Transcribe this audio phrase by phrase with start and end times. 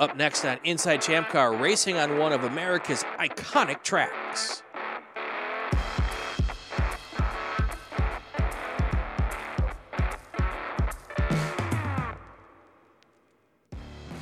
[0.00, 4.62] Up next on Inside Champ Car, racing on one of America's iconic tracks.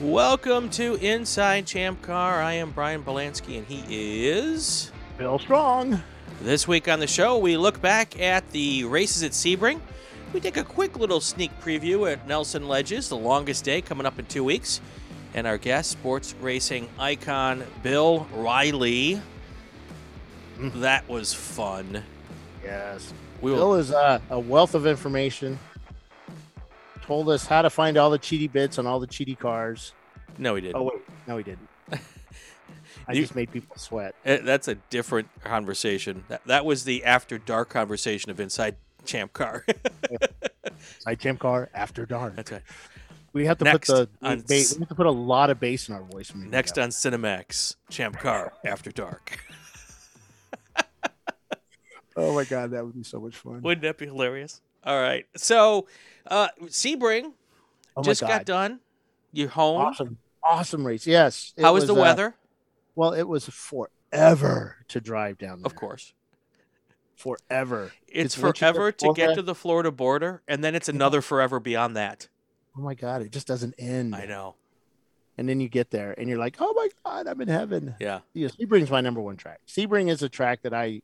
[0.01, 2.43] Welcome to Inside Champ Car.
[2.43, 6.03] I am Brian Belansky, and he is Bill Strong.
[6.43, 9.81] This week on the show, we look back at the races at Sebring.
[10.33, 14.19] We take a quick little sneak preview at Nelson Ledges, the longest day coming up
[14.19, 14.81] in two weeks.
[15.35, 19.21] And our guest, sports racing icon Bill Riley.
[20.59, 22.03] That was fun.
[22.65, 23.13] Yes.
[23.41, 25.59] We will, Bill is uh, a wealth of information.
[27.03, 29.93] Told us how to find all the cheaty bits on all the cheaty cars.
[30.39, 30.77] no, he didn't.
[30.77, 31.69] Oh wait, no, he didn't.
[33.07, 34.15] I You- just made people sweat.
[34.25, 36.25] Eh, That's a different conversation.
[36.29, 38.77] That, that was the after dark conversation of Inside
[39.07, 39.65] Champ Car.
[40.99, 42.37] Inside champ car after dark.
[42.37, 42.63] That's right.
[43.33, 45.61] We have to Next put the, the on we have to put a lot of
[45.61, 46.33] bass in our voice.
[46.33, 49.41] when Next on Cinemax, Champ Car After Dark.
[52.19, 53.63] Oh my god, that would be so much fun.
[53.63, 54.61] Wouldn't that be hilarious?
[54.83, 55.25] All right.
[55.37, 55.87] So,
[56.27, 57.33] uh, Sebring
[57.97, 58.81] oh just god, got done.
[59.33, 59.83] You're home.
[59.83, 61.07] awesome, awesome race.
[61.07, 61.55] Yes.
[61.57, 62.35] it How was the uh, weather?
[62.97, 65.67] well, it was forever to drive down there.
[65.67, 66.13] Of course.
[67.15, 67.93] forever.
[68.09, 70.89] It's It's once you get forever to get to the Florida border, and then it's
[70.89, 72.29] another forever beyond that.
[72.79, 74.15] Oh my god, it just doesn't end.
[74.15, 74.55] I know.
[75.37, 77.95] And then you get there and you're like, oh my god, I'm in heaven.
[78.01, 78.21] Yeah.
[78.35, 79.61] Yeah, Sebring's my number one track.
[79.67, 81.01] Sebring is a track that I,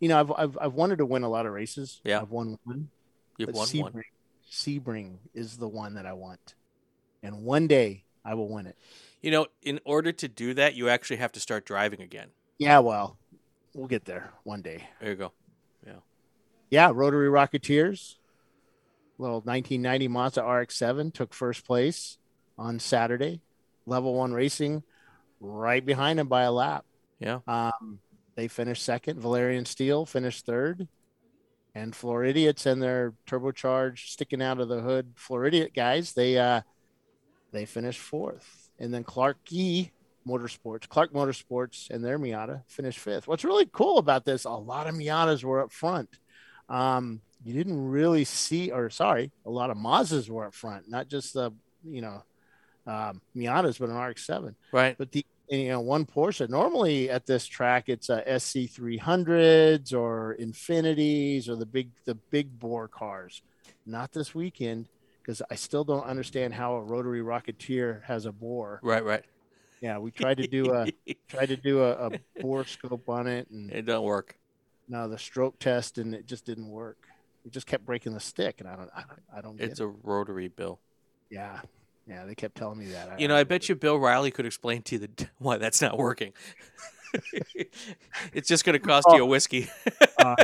[0.00, 2.00] you know, I've I've, I've wanted to win a lot of races.
[2.04, 2.20] Yeah.
[2.20, 2.88] I've won one.
[3.36, 4.02] You've won Sebring, one.
[4.50, 6.54] Sebring is the one that I want,
[7.22, 8.76] and one day I will win it.
[9.22, 12.28] You know, in order to do that, you actually have to start driving again.
[12.58, 13.18] Yeah, well,
[13.74, 14.84] we'll get there one day.
[15.00, 15.32] There you go.
[15.84, 15.92] Yeah.
[16.70, 18.17] Yeah, Rotary Rocketeers,
[19.18, 22.18] little 1990 Mazda RX-7 took first place
[22.56, 23.40] on Saturday.
[23.86, 24.82] Level One Racing,
[25.40, 26.84] right behind him by a lap.
[27.18, 27.40] Yeah.
[27.46, 28.00] Um,
[28.36, 29.20] they finished second.
[29.20, 30.86] Valerian Steel finished third.
[31.74, 36.62] And Floridians and their turbocharged sticking out of the hood Floridian guys, they uh
[37.52, 38.70] they finished fourth.
[38.78, 39.92] And then Clark Gee
[40.26, 43.28] Motorsports, Clark Motorsports and their Miata finished fifth.
[43.28, 46.08] What's really cool about this, a lot of Miatas were up front.
[46.68, 51.08] Um, you didn't really see, or sorry, a lot of Mazdas were up front, not
[51.08, 51.52] just the,
[51.84, 52.22] you know,
[52.86, 54.96] um, Miatas, but an RX-7 Right.
[54.98, 60.36] but the you know one Porsche normally at this track it's a SC 300s or
[60.38, 63.42] Infinitis or the big the big bore cars.
[63.86, 64.88] Not this weekend
[65.22, 68.80] because I still don't understand how a rotary rocketeer has a bore.
[68.82, 69.04] Right.
[69.04, 69.24] Right.
[69.80, 70.86] Yeah, we tried to do a
[71.28, 72.10] tried to do a, a
[72.40, 74.36] bore scope on it and it don't work.
[74.88, 77.07] no the stroke test and it just didn't work.
[77.50, 79.84] Just kept breaking the stick and I don't I don't, I don't get It's it.
[79.84, 80.80] a rotary bill.
[81.30, 81.60] yeah.
[82.06, 83.20] Yeah, they kept telling me that.
[83.20, 85.98] You know, I bet you Bill Riley could explain to you the, why that's not
[85.98, 86.32] working.
[88.32, 89.68] it's just going to cost you a whiskey.
[90.18, 90.34] Uh,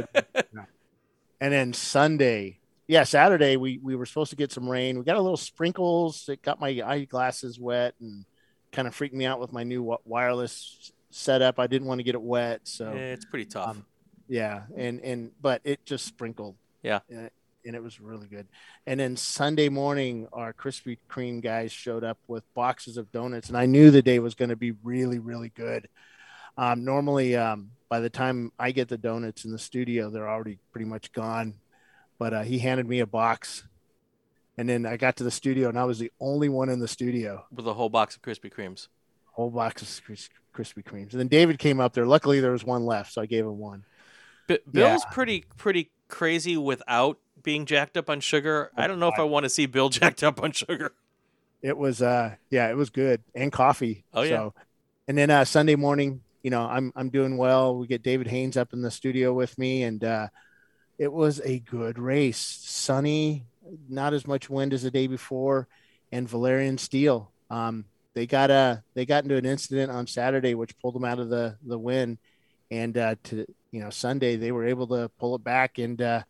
[1.41, 4.97] and then Sunday, yeah, Saturday we we were supposed to get some rain.
[4.97, 6.29] We got a little sprinkles.
[6.29, 8.25] It got my eyeglasses wet and
[8.71, 11.59] kind of freaked me out with my new wireless setup.
[11.59, 13.71] I didn't want to get it wet, so Eh, it's pretty tough.
[13.71, 13.85] um,
[14.29, 14.63] yeah.
[14.77, 16.55] And and but it just sprinkled.
[16.85, 17.01] Yeah.
[17.09, 17.33] And it,
[17.67, 18.47] and it was really good.
[18.87, 23.57] And then Sunday morning, our Krispy Kreme guys showed up with boxes of donuts, and
[23.57, 25.89] I knew the day was going to be really, really good.
[26.59, 30.59] Um, normally, um, by the time I get the donuts in the studio, they're already
[30.73, 31.55] pretty much gone.
[32.19, 33.65] But uh, he handed me a box,
[34.57, 36.87] and then I got to the studio, and I was the only one in the
[36.89, 37.47] studio.
[37.51, 38.89] with a whole box of Krispy Kremes.
[39.33, 41.11] Whole box of Kris- Krispy Kremes.
[41.11, 42.07] And then David came up there.
[42.07, 43.85] Luckily, there was one left, so I gave him one.
[44.47, 48.71] B- Bill's pretty pretty crazy without being jacked up on sugar.
[48.77, 50.93] I don't know if I want to see Bill jacked up on sugar.
[51.63, 53.23] It was uh yeah, it was good.
[53.35, 54.05] And coffee.
[54.13, 54.29] Oh, yeah.
[54.29, 54.55] So
[55.09, 57.77] and then uh Sunday morning, you know, I'm I'm doing well.
[57.77, 60.29] We get David Haynes up in the studio with me and uh
[60.99, 62.39] it was a good race.
[62.39, 63.45] Sunny,
[63.89, 65.67] not as much wind as the day before,
[66.13, 67.31] and Valerian Steel.
[67.51, 67.85] Um
[68.15, 71.31] they got uh they got into an incident on Saturday which pulled them out of
[71.31, 72.19] the the win.
[72.71, 76.23] And uh to you know, Sunday they were able to pull it back and uh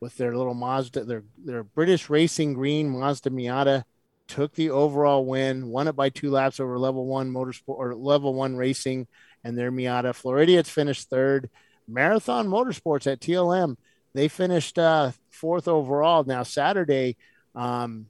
[0.00, 3.84] with their little Mazda, their their British Racing Green Mazda Miata
[4.26, 8.34] took the overall win, won it by two laps over level one motorsport or level
[8.34, 9.06] one racing
[9.44, 10.14] and their Miata.
[10.14, 11.50] Floridians finished third.
[11.88, 13.76] Marathon Motorsports at TLM,
[14.14, 16.24] they finished uh, fourth overall.
[16.24, 17.16] Now Saturday,
[17.54, 18.06] um,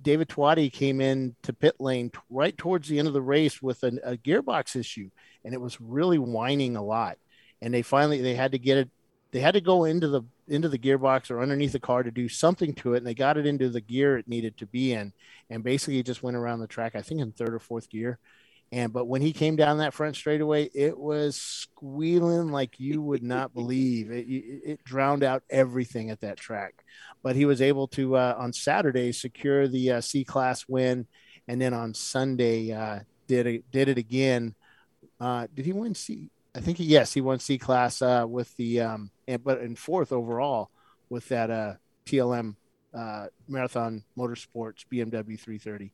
[0.00, 3.60] David Twatty came in to pit lane t- right towards the end of the race
[3.60, 5.10] with an, a gearbox issue,
[5.44, 7.18] and it was really whining a lot.
[7.62, 8.90] And they finally they had to get it
[9.32, 12.28] they had to go into the into the gearbox or underneath the car to do
[12.28, 15.12] something to it, and they got it into the gear it needed to be in,
[15.48, 16.96] and basically just went around the track.
[16.96, 18.18] I think in third or fourth gear.
[18.72, 23.22] And but when he came down that front straightaway, it was squealing like you would
[23.22, 24.10] not believe.
[24.10, 26.84] It, it, it drowned out everything at that track.
[27.22, 31.06] But he was able to uh, on Saturday secure the uh, C class win,
[31.46, 34.54] and then on Sunday uh, did it did it again.
[35.20, 36.30] Uh, did he win C?
[36.54, 39.76] I think he, yes, he won C class uh, with the um, and, but in
[39.76, 40.70] fourth overall
[41.08, 41.74] with that uh,
[42.06, 42.56] TLM
[42.94, 45.92] uh, Marathon Motorsports BMW 330.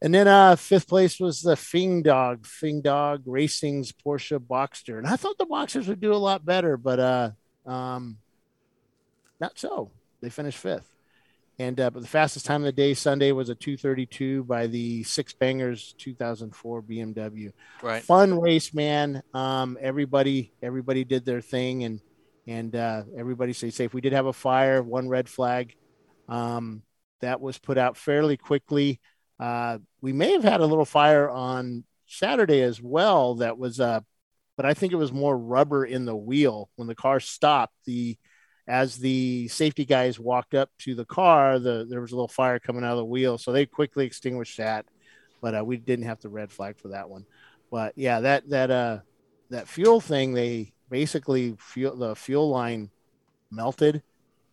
[0.00, 4.98] And then uh, fifth place was the Fing Dog, Fing Dog Racing's Porsche Boxster.
[4.98, 7.30] And I thought the Boxsters would do a lot better, but uh,
[7.66, 8.18] um,
[9.40, 9.90] not so.
[10.20, 10.97] They finished fifth.
[11.60, 15.02] And uh, but the fastest time of the day Sunday was a 232 by the
[15.02, 17.52] Six Bangers 2004 BMW.
[17.82, 18.02] Right.
[18.02, 19.22] Fun race, man.
[19.34, 22.00] Um, everybody everybody did their thing, and
[22.46, 23.92] and uh, everybody stayed safe.
[23.92, 25.74] We did have a fire, one red flag,
[26.28, 26.82] um,
[27.20, 29.00] that was put out fairly quickly.
[29.40, 33.36] Uh, we may have had a little fire on Saturday as well.
[33.36, 34.00] That was uh,
[34.56, 37.74] but I think it was more rubber in the wheel when the car stopped.
[37.84, 38.16] The
[38.68, 42.58] as the safety guys walked up to the car, the there was a little fire
[42.58, 44.84] coming out of the wheel, so they quickly extinguished that.
[45.40, 47.24] But uh, we didn't have the red flag for that one.
[47.70, 48.98] But yeah, that that uh
[49.48, 52.90] that fuel thing, they basically fuel the fuel line
[53.50, 54.02] melted,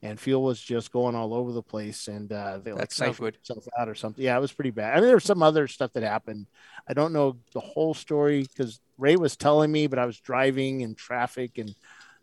[0.01, 3.17] and fuel was just going all over the place, and uh, they like That's not
[3.17, 3.35] good.
[3.35, 4.23] itself out or something.
[4.23, 4.93] Yeah, it was pretty bad.
[4.93, 6.47] I mean, there was some other stuff that happened.
[6.87, 10.81] I don't know the whole story because Ray was telling me, but I was driving
[10.81, 11.75] in traffic and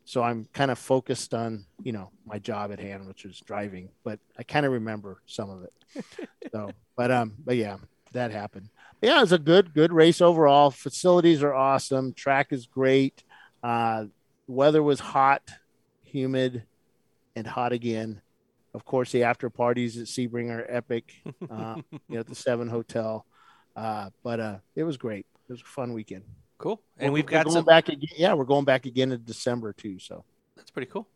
[0.04, 3.90] so I'm kind of focused on, you know, my job at hand, which is driving,
[4.04, 6.04] but I kind of remember some of it.
[6.52, 7.76] so, but, um, but yeah,
[8.12, 8.69] that happened.
[9.00, 10.70] But yeah, it's a good, good race overall.
[10.70, 12.12] Facilities are awesome.
[12.12, 13.22] Track is great.
[13.62, 14.06] Uh,
[14.46, 15.43] weather was hot,
[16.02, 16.64] humid,
[17.37, 18.20] and hot again.
[18.75, 21.12] Of course, the after parties at Sebring are epic,
[21.50, 23.26] uh, you know, at the Seven Hotel.
[23.76, 25.26] Uh, but uh, it was great.
[25.49, 26.25] It was a fun weekend.
[26.62, 26.81] Cool.
[26.97, 27.64] And We're- we've got going some.
[27.64, 28.09] back again.
[28.17, 29.99] Yeah, we're going back again in December too.
[29.99, 30.25] So
[30.56, 31.06] That's pretty cool.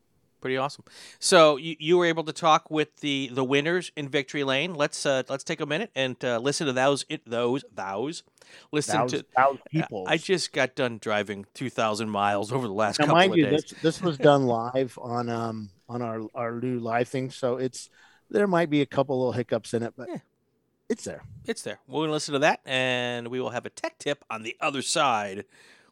[0.43, 0.85] Pretty awesome.
[1.19, 4.75] So you, you were able to talk with the the winners in Victory Lane.
[4.75, 8.23] Let's uh, let's take a minute and uh, listen to those it, those those.
[8.71, 9.25] Listen to.
[9.35, 10.05] thousands people.
[10.07, 13.47] I just got done driving two thousand miles over the last now, couple of you,
[13.47, 13.63] days.
[13.63, 17.31] this this was done live on um on our our new live thing.
[17.31, 17.89] So it's
[18.31, 20.19] there might be a couple little hiccups in it, but Yeah.
[20.89, 21.23] It's there.
[21.47, 21.79] It's there.
[21.87, 24.83] We're gonna listen to that, and we will have a tech tip on the other
[24.83, 25.45] side.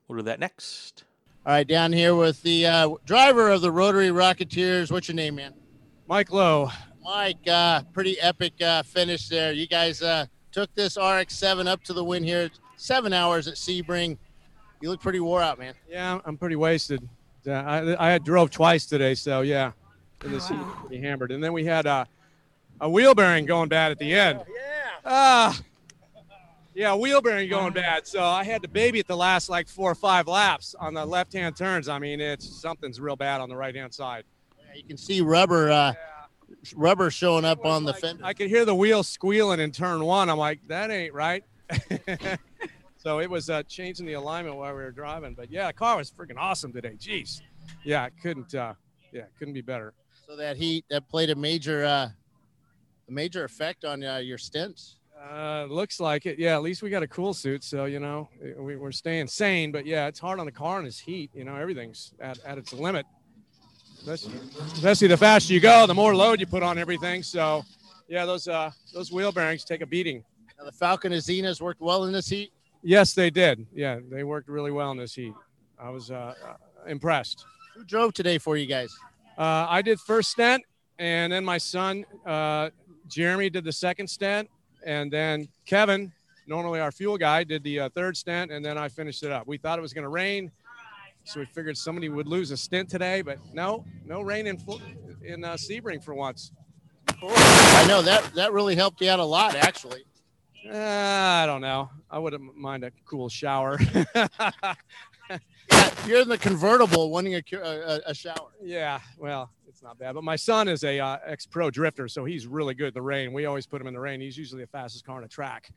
[0.07, 1.05] We'll do that next.
[1.47, 4.91] All right, down here with the uh, driver of the Rotary Rocketeers.
[4.91, 5.53] What's your name, man?
[6.09, 6.71] Mike Lowe.
[7.03, 7.47] Mike.
[7.47, 9.53] Uh, pretty epic uh, finish there.
[9.53, 12.51] You guys uh, took this RX-7 up to the win here.
[12.77, 14.17] Seven hours at Sebring.
[14.81, 15.75] You look pretty wore out, man.
[15.89, 17.07] Yeah, I'm pretty wasted.
[17.47, 19.73] Uh, I, I drove twice today, so yeah,
[20.25, 21.31] in this heat, pretty hammered.
[21.31, 22.07] And then we had uh,
[22.81, 24.41] a wheel bearing going bad at the end.
[24.49, 24.74] Yeah.
[25.05, 25.59] Ah,
[26.75, 28.07] yeah, wheel bearing going bad.
[28.07, 31.05] So I had to baby it the last like four or five laps on the
[31.05, 31.89] left-hand turns.
[31.89, 34.25] I mean, it's something's real bad on the right-hand side.
[34.59, 35.95] Yeah, You can see rubber uh, Yeah.
[36.75, 38.25] rubber showing up on the Like, fender.
[38.25, 40.29] I could hear the wheel squealing in turn one.
[40.29, 41.45] I'm like, that ain't right.
[42.97, 45.35] so it was uh, changing the alignment while we were driving.
[45.35, 46.97] But yeah, the car was freaking awesome today.
[46.99, 47.41] Jeez.
[47.85, 48.55] Yeah, it couldn't.
[48.55, 48.75] Uh,
[49.13, 49.95] yeah, couldn't be better.
[50.27, 52.09] So that heat that played a major uh,
[53.09, 54.97] a major effect on uh, your stints.
[55.31, 56.39] Uh, looks like it.
[56.39, 59.73] Yeah, at least we got a cool suit, so you know we, we're staying sane.
[59.73, 61.31] But yeah, it's hard on the car in this heat.
[61.35, 63.07] You know, everything's at, at its limit.
[63.99, 64.35] Especially,
[64.75, 67.23] especially the faster you go, the more load you put on everything.
[67.23, 67.65] So,
[68.07, 70.23] yeah, those uh, those wheel bearings take a beating.
[70.59, 72.53] Now, the Falken Azenis worked well in this heat.
[72.83, 73.67] Yes, they did.
[73.73, 75.33] Yeah, they worked really well in this heat.
[75.79, 76.55] I was uh, uh,
[76.87, 77.47] impressed.
[77.75, 78.95] Who drove today for you guys?
[79.39, 80.63] Uh, I did first stent,
[80.99, 82.71] and then my son uh,
[83.09, 84.49] Jeremy did the second stent,
[84.85, 86.13] and then Kevin,
[86.47, 89.47] normally our fuel guy, did the uh, third stent, and then I finished it up.
[89.47, 90.51] We thought it was going to rain,
[91.25, 94.59] so we figured somebody would lose a stint today, but no, no rain in
[95.23, 96.53] in uh, Sebring for once.
[97.23, 100.05] I know that that really helped you out a lot, actually.
[100.69, 101.91] Uh, I don't know.
[102.11, 103.79] I wouldn't mind a cool shower.
[105.71, 108.51] Yeah, you're in the convertible, wanting a, a, a shower.
[108.63, 109.51] Yeah, well,
[109.85, 110.15] not bad.
[110.15, 113.33] But my son is a uh, ex-pro drifter, so he's really good in the rain.
[113.33, 114.21] We always put him in the rain.
[114.21, 115.71] He's usually the fastest car on the track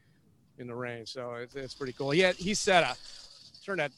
[0.57, 2.09] in the rain, so it's, it's pretty cool.
[2.11, 2.95] He had, he set a
[3.63, 3.91] turned at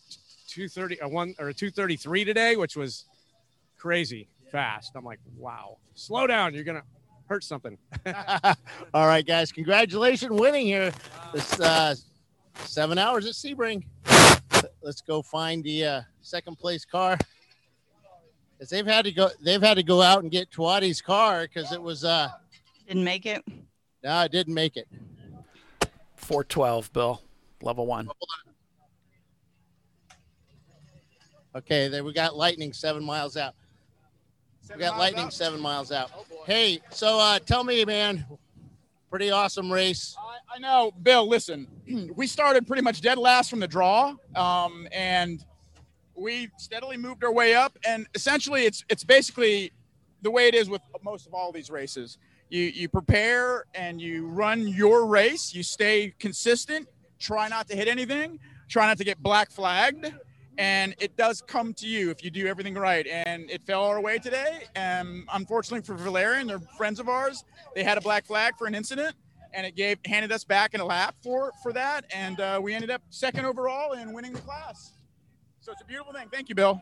[0.48, 3.06] 230 a one or a 233 today, which was
[3.78, 4.94] crazy fast.
[4.96, 6.84] I'm like, wow, slow down, you're gonna
[7.28, 7.78] hurt something.
[8.94, 10.92] All right, guys, congratulations winning here.
[11.34, 11.94] This uh,
[12.56, 13.84] seven hours at Sebring.
[14.82, 17.18] Let's go find the uh, second place car.
[18.62, 21.72] As they've had to go, they've had to go out and get Twadi's car because
[21.72, 22.30] it was uh
[22.88, 23.44] Didn't make it.
[24.04, 24.88] no, it didn't make it.
[26.16, 27.22] 412, Bill.
[27.62, 28.10] Level one.
[31.56, 33.56] Okay, then we got lightning seven miles out.
[34.74, 36.12] we got lightning seven miles out.
[36.46, 38.26] Hey, so uh tell me, man,
[39.10, 40.16] pretty awesome race.
[40.20, 41.28] I, I know, Bill.
[41.28, 41.68] Listen,
[42.16, 45.44] we started pretty much dead last from the draw, um, and
[46.20, 47.78] we steadily moved our way up.
[47.88, 49.72] And essentially, it's it's basically
[50.22, 52.18] the way it is with most of all these races.
[52.50, 55.54] You you prepare and you run your race.
[55.54, 56.88] You stay consistent.
[57.20, 58.40] Try not to hit anything.
[58.68, 60.14] Try not to get black flagged.
[60.58, 63.08] And it does come to you if you do everything right.
[63.08, 64.64] And it fell our way today.
[64.76, 67.46] And unfortunately for Valerian, they're friends of ours.
[67.76, 69.16] They had a black flag for an incident
[69.54, 72.74] and it gave handed us back in a lap for for that, and uh, we
[72.74, 74.94] ended up second overall and winning the class.
[75.70, 76.28] So it's a beautiful thing.
[76.32, 76.82] Thank you, Bill.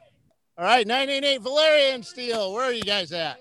[0.57, 2.53] All right, 988 Valerian Steel.
[2.53, 3.37] Where are you guys at?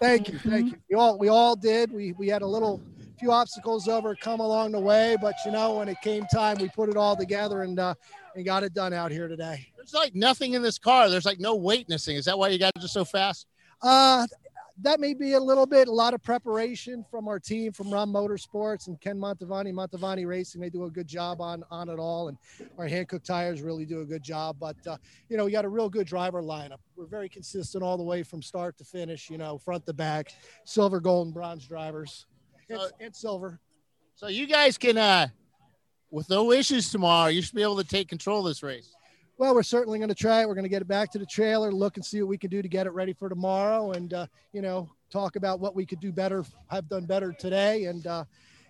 [0.00, 0.78] Thank you, thank you.
[0.90, 1.92] We all we all did.
[1.92, 2.82] We we had a little
[3.20, 6.88] few obstacles overcome along the way, but you know when it came time, we put
[6.88, 7.94] it all together and uh,
[8.34, 9.68] and got it done out here today.
[9.76, 11.08] There's like nothing in this car.
[11.08, 12.16] There's like no weight thing.
[12.16, 13.46] Is that why you guys are so fast?
[13.80, 14.26] Uh,
[14.82, 18.12] that may be a little bit, a lot of preparation from our team from Ron
[18.12, 20.60] Motorsports and Ken Montavani, Montavani Racing.
[20.60, 22.36] They do a good job on on it all, and
[22.76, 24.56] our Hankook tires really do a good job.
[24.58, 24.96] But uh,
[25.28, 26.78] you know, we got a real good driver lineup.
[26.96, 29.30] We're very consistent all the way from start to finish.
[29.30, 30.32] You know, front to back,
[30.64, 32.26] silver, gold, and bronze drivers,
[32.68, 33.60] and, Uh, and silver.
[34.16, 35.28] So you guys can, uh,
[36.10, 38.94] with no issues tomorrow, you should be able to take control of this race.
[39.36, 40.48] Well, we're certainly going to try it.
[40.48, 42.50] We're going to get it back to the trailer, look and see what we can
[42.50, 45.84] do to get it ready for tomorrow, and uh, you know, talk about what we
[45.84, 48.24] could do better, have done better today, and uh,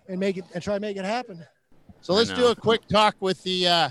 [0.07, 1.45] and make it and try to make it happen.
[2.01, 3.89] So let's do a quick talk with the uh,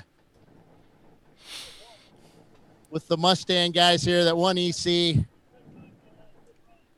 [2.91, 5.25] with the Mustang guys here that won EC.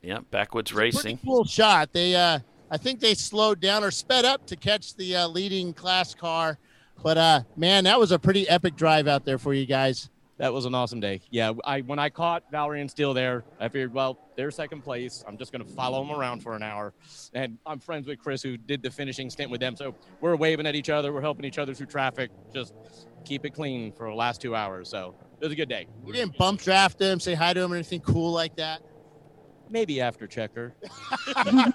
[0.02, 1.18] Yeah, backwoods Pretty racing.
[1.24, 1.92] cool shot.
[1.92, 2.38] They, uh,
[2.70, 6.58] I think they slowed down or sped up to catch the uh, leading class car.
[7.02, 10.10] But uh, man, that was a pretty epic drive out there for you guys.
[10.38, 11.22] That was an awesome day.
[11.30, 15.24] Yeah, I when I caught Valerian Steel there, I figured, well, they're second place.
[15.26, 16.92] I'm just going to follow them around for an hour.
[17.32, 19.76] And I'm friends with Chris, who did the finishing stint with them.
[19.76, 21.10] So we're waving at each other.
[21.12, 22.30] We're helping each other through traffic.
[22.52, 22.74] Just
[23.24, 24.90] keep it clean for the last two hours.
[24.90, 25.86] So it was a good day.
[26.04, 28.82] You didn't bump draft them, say hi to them, or anything cool like that.
[29.68, 30.72] Maybe after checker.
[31.36, 31.72] I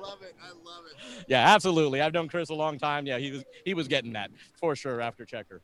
[0.00, 0.34] love it.
[0.42, 1.24] I love it.
[1.28, 2.00] Yeah, absolutely.
[2.00, 3.06] I've known Chris a long time.
[3.06, 5.60] Yeah, he was he was getting that for sure after checker.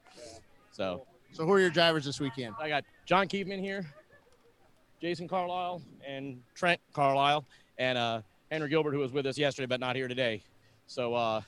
[0.71, 2.55] So So who are your drivers this weekend?
[2.61, 3.87] I got John Keepman here,
[5.01, 7.45] Jason Carlisle, and Trent Carlisle,
[7.79, 10.43] and uh, Henry Gilbert, who was with us yesterday but not here today.
[10.87, 11.41] So uh,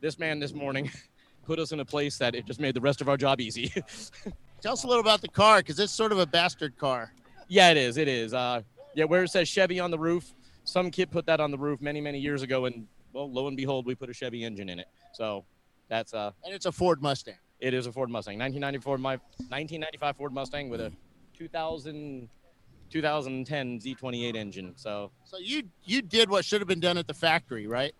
[0.00, 0.90] this man this morning
[1.46, 3.72] put us in a place that it just made the rest of our job easy.
[4.60, 7.12] Tell us a little about the car because it's sort of a bastard car.
[7.48, 7.98] yeah, it is.
[7.98, 8.32] It is.
[8.32, 8.62] Uh,
[8.94, 10.34] yeah, where it says Chevy on the roof,
[10.64, 13.56] some kid put that on the roof many, many years ago, and well, lo and
[13.56, 14.88] behold, we put a Chevy engine in it.
[15.12, 15.44] So
[15.88, 17.34] that's uh, And it's a Ford Mustang.
[17.60, 19.12] it is a Ford Mustang, 1994, my
[19.48, 20.92] 1995 Ford Mustang with a
[21.36, 22.28] 2000,
[22.90, 24.72] 2010 Z28 engine.
[24.76, 27.92] So So you you did what should have been done at the factory, right?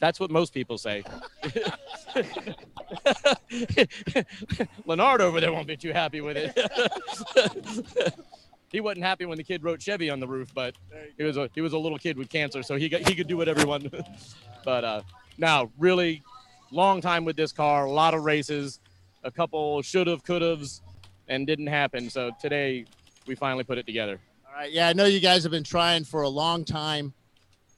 [0.00, 1.04] that's what most people say.
[4.86, 8.14] Leonard over there won't be too happy with it.
[8.70, 10.74] he wasn't happy when the kid wrote Chevy on the roof, but
[11.16, 13.26] he was a he was a little kid with cancer, so he got, he could
[13.26, 13.90] do what everyone.
[14.64, 15.02] but uh,
[15.38, 16.22] now, really,
[16.70, 18.80] long time with this car, a lot of races,
[19.24, 20.82] a couple should have, could have's,
[21.28, 22.10] and didn't happen.
[22.10, 22.84] So today,
[23.26, 24.20] we finally put it together.
[24.46, 24.72] All right.
[24.72, 27.12] Yeah, I know you guys have been trying for a long time,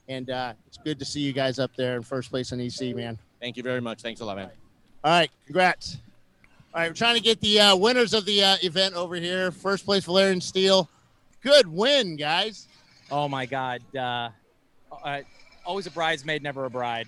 [0.07, 2.95] and uh, it's good to see you guys up there in first place in EC,
[2.95, 3.17] man.
[3.39, 4.01] Thank you very much.
[4.01, 4.49] Thanks a lot, man.
[5.03, 5.97] All right, congrats.
[6.73, 9.51] All right, we're trying to get the uh, winners of the uh, event over here.
[9.51, 10.89] First place, Valerian Steel.
[11.43, 12.69] Good win, guys.
[13.11, 13.81] Oh my God!
[13.93, 14.29] Uh,
[15.03, 15.19] uh,
[15.65, 17.07] always a bridesmaid, never a bride.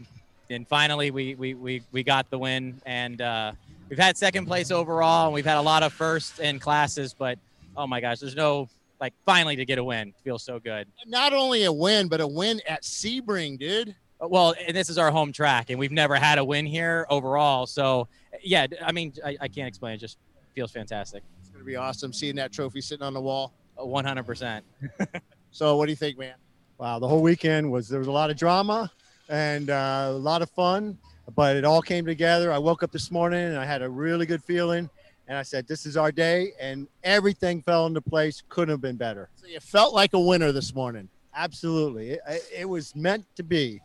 [0.50, 3.54] And finally, we we we, we got the win, and uh,
[3.88, 7.16] we've had second place overall, and we've had a lot of first in classes.
[7.18, 7.40] But
[7.78, 8.68] oh my gosh, there's no
[9.00, 10.90] like finally to get a win feels so good.
[11.08, 13.96] Not only a win, but a win at Sebring, dude.
[14.20, 17.66] Well, and this is our home track, and we've never had a win here overall.
[17.66, 18.10] So
[18.42, 19.94] yeah, I mean, I, I can't explain.
[19.96, 20.18] It just
[20.56, 21.24] feels fantastic.
[21.40, 23.54] It's going to be awesome seeing that trophy sitting on the wall.
[23.76, 24.66] One hundred percent.
[25.54, 26.34] So, what do you think, man?
[26.80, 28.92] Wow, the whole weekend was there was a lot of drama
[29.30, 30.98] and uh, a lot of fun,
[31.36, 32.52] but it all came together.
[32.52, 34.90] I woke up this morning and I had a really good feeling,
[35.28, 38.42] and I said, "This is our day," and everything fell into place.
[38.50, 39.30] Couldn't have been better.
[39.36, 41.08] So, you felt like a winner this morning.
[41.36, 42.22] Absolutely, it,
[42.52, 43.80] it was meant to be.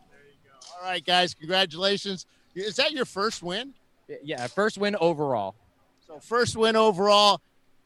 [0.80, 2.24] All right, guys, congratulations.
[2.54, 3.74] Is that your first win?
[4.22, 5.54] Yeah, first win overall.
[6.06, 7.40] So, first win overall.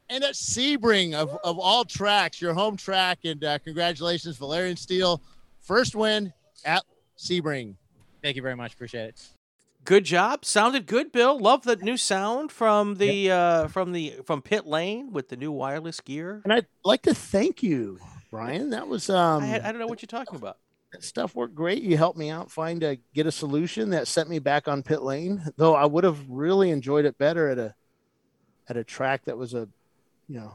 [0.08, 3.20] and at Sebring of, of all tracks, your home track.
[3.24, 5.20] And uh, congratulations, Valerian Steel,
[5.60, 6.32] first win
[6.64, 6.82] at
[7.18, 7.74] Sebring.
[8.22, 8.74] Thank you very much.
[8.74, 9.28] Appreciate it.
[9.84, 10.44] Good job.
[10.44, 11.36] Sounded good, Bill.
[11.36, 15.50] Love the new sound from the uh, from the from pit lane with the new
[15.50, 16.40] wireless gear.
[16.44, 17.98] And I'd like to thank you,
[18.30, 18.70] Brian.
[18.70, 20.58] That was um I, had, I don't know what you're talking about.
[20.92, 21.82] That stuff worked great.
[21.82, 25.02] You helped me out find a get a solution that sent me back on pit
[25.02, 25.42] lane.
[25.56, 27.74] Though I would have really enjoyed it better at a
[28.68, 29.68] at a track that was a
[30.28, 30.52] you know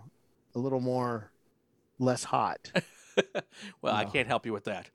[0.55, 1.31] a little more
[1.99, 2.71] less hot.
[3.81, 4.09] well, I No.
[4.11, 4.89] can't help you with that.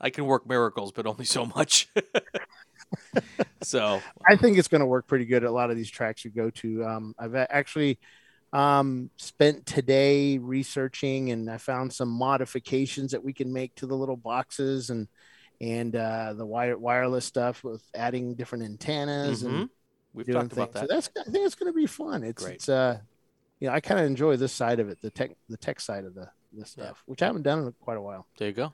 [0.00, 1.88] I can work miracles, but only so much.
[3.62, 6.24] so I think it's going to work pretty good at a lot of these tracks
[6.24, 6.84] you go to.
[6.84, 7.98] Um, I've actually
[8.56, 13.96] um, spent today researching, and I found some modifications that we can make to the
[13.96, 15.08] little boxes and
[15.60, 19.46] and uh, the wire wireless stuff with adding different antennas Mhm.
[19.46, 19.70] and
[20.14, 20.88] we've talked about things.
[20.88, 21.02] that.
[21.04, 22.22] So that's I think it's going to be fun.
[22.24, 22.56] It's Great.
[22.56, 22.98] it's uh,
[23.60, 26.04] you know, I kind of enjoy this side of it, the tech the tech side
[26.04, 26.84] of the this Yeah.
[26.84, 28.26] stuff, which I haven't done in quite a while.
[28.38, 28.72] there you go.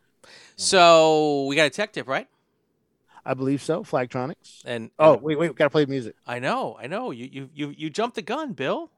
[0.56, 2.28] So we got a tech tip, right?
[3.24, 3.82] I believe so.
[3.84, 4.62] Flagtronics.
[4.64, 6.16] And Oh and wait, wait, we got to play music.
[6.26, 7.10] I know, I know.
[7.10, 8.90] You you you you jumped the gun, Bill.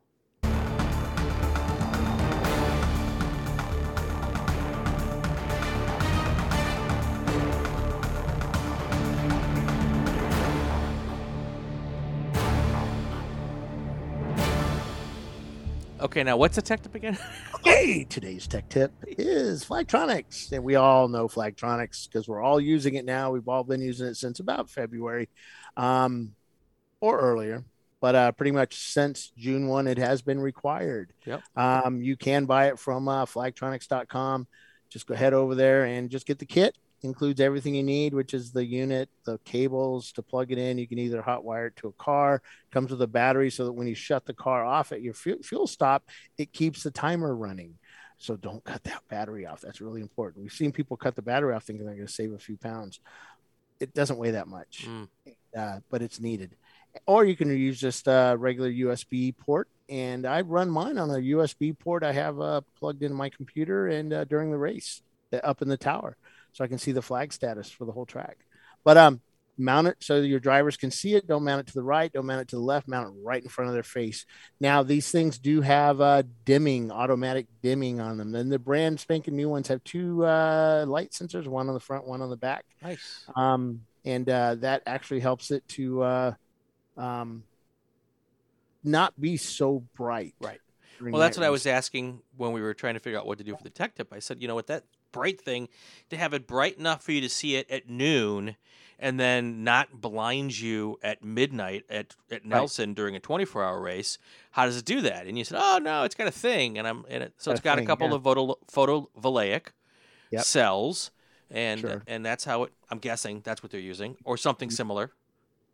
[16.04, 17.16] Okay, now what's the tech tip again?
[17.54, 20.52] Okay, today's tech tip is Flagtronics.
[20.52, 23.30] And we all know Flagtronics because we're all using it now.
[23.30, 25.30] We've all been using it since about February
[25.78, 26.34] um,
[27.00, 27.64] or earlier.
[28.02, 31.14] But uh, pretty much since June 1, it has been required.
[31.24, 31.42] Yep.
[31.56, 34.46] Um, you can buy it from uh, flagtronics.com.
[34.90, 36.76] Just go head over there and just get the kit.
[37.04, 40.78] Includes everything you need, which is the unit, the cables to plug it in.
[40.78, 43.72] You can either hot wire it to a car, comes with a battery so that
[43.72, 46.08] when you shut the car off at your fu- fuel stop,
[46.38, 47.74] it keeps the timer running.
[48.16, 49.60] So don't cut that battery off.
[49.60, 50.42] That's really important.
[50.44, 53.00] We've seen people cut the battery off thinking they're going to save a few pounds.
[53.80, 55.08] It doesn't weigh that much, Mm.
[55.54, 56.56] uh, but it's needed.
[57.04, 59.68] Or you can use just a regular USB port.
[59.90, 63.88] And I run mine on a USB port I have uh, plugged into my computer
[63.88, 65.02] and uh, during the race
[65.34, 66.16] uh, up in the tower
[66.54, 68.38] so I can see the flag status for the whole track.
[68.84, 69.20] But um,
[69.58, 71.26] mount it so your drivers can see it.
[71.26, 72.12] Don't mount it to the right.
[72.12, 72.88] Don't mount it to the left.
[72.88, 74.24] Mount it right in front of their face.
[74.60, 78.30] Now these things do have uh, dimming, automatic dimming on them.
[78.30, 82.06] Then the brand spanking new ones have two uh, light sensors, one on the front,
[82.06, 82.64] one on the back.
[82.82, 83.24] Nice.
[83.34, 86.34] Um, and uh, that actually helps it to uh,
[86.96, 87.42] um,
[88.84, 90.34] not be so bright.
[90.40, 90.60] Right.
[91.00, 93.44] Well, that's what I was asking when we were trying to figure out what to
[93.44, 94.12] do for the tech tip.
[94.12, 95.68] I said, you know what, that bright thing,
[96.10, 98.56] to have it bright enough for you to see it at noon
[98.98, 104.18] and then not blind you at midnight at, at Nelson during a 24 hour race,
[104.52, 105.26] how does it do that?
[105.26, 106.78] And you said, oh, no, it's got a thing.
[106.78, 108.14] And I'm and it, so Got it's a got thing, a couple yeah.
[108.14, 109.68] of photo, photovoltaic
[110.30, 110.42] Yep.
[110.44, 111.10] cells.
[111.50, 112.02] And, Sure.
[112.06, 115.12] and that's how it, I'm guessing that's what they're using or something similar.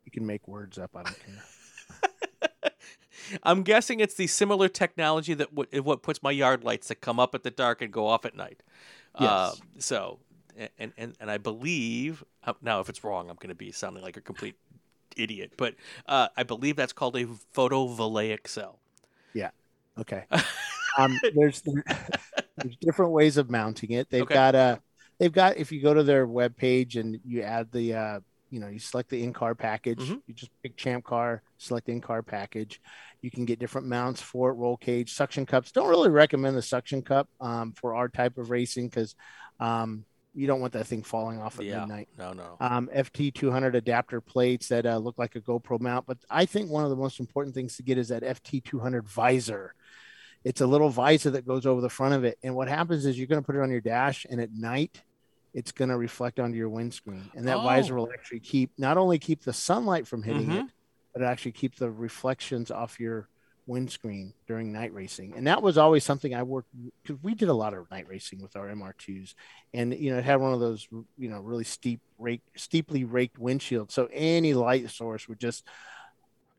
[0.05, 0.91] You can make words up.
[0.95, 2.71] I don't care.
[3.43, 7.19] I'm guessing it's the similar technology that w- what puts my yard lights that come
[7.19, 8.61] up at the dark and go off at night.
[9.15, 9.61] Uh, Yes.
[9.79, 10.19] so,
[10.77, 14.03] and, and and I believe uh, now if it's wrong, I'm going to be sounding
[14.03, 14.55] like a complete
[15.17, 15.53] idiot.
[15.57, 15.75] But
[16.07, 18.79] uh, I believe that's called a photovoltaic cell.
[19.33, 19.51] Yeah.
[19.99, 20.25] Okay.
[20.97, 24.09] um, there's there's different ways of mounting it.
[24.09, 24.33] They've Okay.
[24.33, 24.79] got a
[25.19, 28.19] they've got if you go to their web page and you add the uh,
[28.49, 29.99] you know you select the in car package.
[29.99, 30.21] Mhm.
[30.27, 32.81] You just pick Champ Car, select in car package.
[33.21, 35.71] You can get different mounts for it, roll cage, suction cups.
[35.71, 39.15] Don't really recommend the suction cup um, for our type of racing because
[39.59, 41.79] um, you don't want that thing falling off at Yeah.
[41.81, 42.57] midnight No, no.
[42.59, 46.07] um, FT200 adapter plates that uh, look like a GoPro mount.
[46.07, 49.75] But I think one of the most important things to get is that FT200 visor.
[50.43, 52.39] It's a little visor that goes over the front of it.
[52.41, 55.03] And what happens is you're going to put it on your dash, and at night,
[55.53, 57.29] it's going to reflect onto your windscreen.
[57.35, 58.05] And that visor Oh.
[58.05, 60.59] will actually keep not only keep the sunlight from hitting Mhm.
[60.59, 60.65] it,
[61.13, 63.27] but actually keep the reflections off your
[63.67, 65.33] windscreen during night racing.
[65.35, 66.69] And that was always something I worked
[67.03, 69.35] because we did a lot of night racing with our MR2s,
[69.73, 73.39] and you know it had one of those you know really steep rake, steeply raked
[73.39, 75.65] windshields, so any light source would just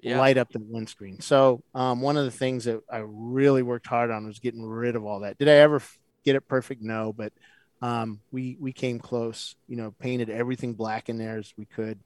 [0.01, 0.17] Yeah.
[0.17, 1.21] light up the windscreen.
[1.21, 4.97] So um, one of the things that I really worked hard on was getting rid
[4.97, 5.39] of all that.
[5.39, 5.81] Did I ever
[6.25, 6.83] get it perfect?
[6.83, 7.33] No, but
[7.81, 9.55] um, we we came close.
[9.69, 12.01] You know, painted everything black in there as we could,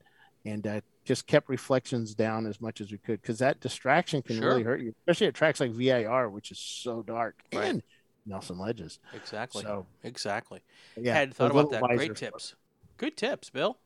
[0.45, 4.37] and uh, just kept reflections down as much as we could because that distraction can
[4.37, 4.49] Sure.
[4.49, 7.65] really hurt you, especially at tracks like VIR, which is so dark, Right.
[7.67, 7.83] and
[8.27, 8.99] Nelson Ledges.
[9.15, 9.63] Exactly.
[9.63, 10.61] So exactly.
[10.97, 11.83] yeah, Hadn't thought about that.
[11.83, 12.57] Great tips.
[12.99, 13.79] Good tips, Bill.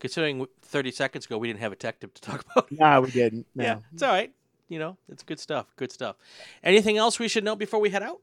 [0.00, 2.70] Considering 30 seconds ago we didn't have a tech tip to talk about.
[2.72, 3.46] No, we didn't.
[3.54, 3.64] No.
[3.64, 4.34] Yeah, it's all right.
[4.68, 5.66] you know, it's good stuff.
[5.76, 6.16] Good stuff.
[6.62, 8.20] Anything else we should know before we head out?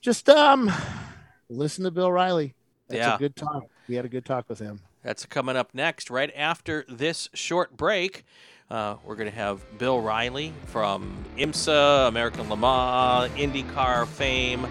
[0.00, 0.70] Just um,
[1.48, 2.54] listen to Bill Riley.
[2.88, 3.14] That's Yeah.
[3.14, 3.64] a good talk.
[3.88, 4.80] We had a good talk with him.
[5.02, 8.24] That's coming up next, right after this short break.
[8.70, 14.66] Uh, we're going to have Bill Riley from IMSA, American Le Mans, IndyCar fame,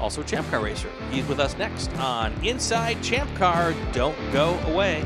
[0.00, 0.90] also Champ Car racer.
[1.10, 3.74] He's with us next on Inside Champ Car.
[3.92, 5.04] Don't go away.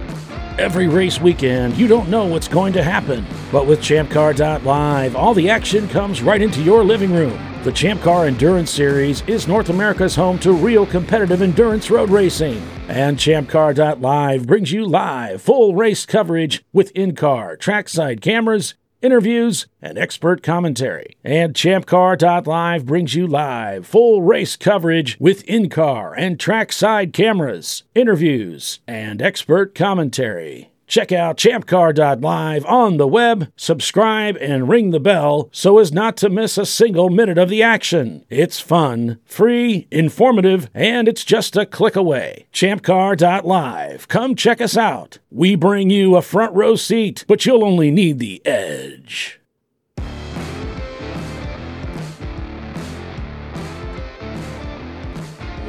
[0.59, 3.25] Every race weekend, you don't know what's going to happen.
[3.51, 7.39] But with ChampCar.live, all the action comes right into your living room.
[7.63, 12.61] The Champ Car Endurance Series is North America's home to real competitive endurance road racing.
[12.89, 19.99] And ChampCar.live brings you live, full race coverage with in car, trackside cameras, interviews, and
[19.99, 21.17] expert commentary.
[21.23, 28.81] And ChampCar.live brings you live, full race coverage with in car and trackside cameras, interviews,
[28.87, 30.72] and expert commentary.
[30.93, 36.29] Check out champcar.live on the web, subscribe, and ring the bell so as not to
[36.29, 38.27] miss a single minute of the action.
[38.29, 42.45] It's fun, free, informative, and it's just a click away.
[42.53, 44.07] Champcar.live.
[44.09, 45.17] Come check us out.
[45.31, 49.41] We bring you a front row seat, but you'll only need the edge.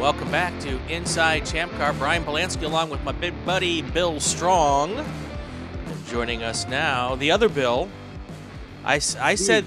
[0.03, 1.93] Welcome back to Inside Champ Car.
[1.93, 4.97] Brian Polanski along with my big buddy Bill Strong.
[4.97, 7.87] And joining us now, the other Bill.
[8.83, 9.63] I, I said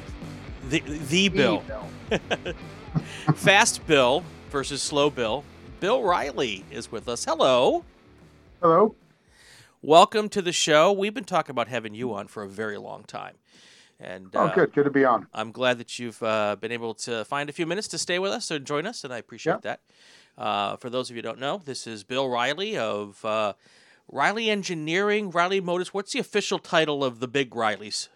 [0.69, 1.65] the, the Bill.
[3.35, 5.43] Fast Bill versus Slow Bill.
[5.81, 7.25] Bill Riley is with us.
[7.25, 7.83] Hello.
[8.61, 8.95] Hello.
[9.81, 10.93] Welcome to the show.
[10.93, 13.37] We've been talking about having you on for a very long time.
[13.99, 14.75] And Oh, uh, good.
[14.75, 15.29] Good to be on.
[15.33, 18.33] I'm glad that you've uh, been able to find a few minutes to stay with
[18.33, 19.81] us and join us, and I appreciate that.
[20.39, 23.55] Uh, for those of you who don't know, this is Bill Riley of uh,
[24.09, 25.95] Riley Engineering, Riley Motors.
[25.95, 28.09] What's the official title of the big Rileys?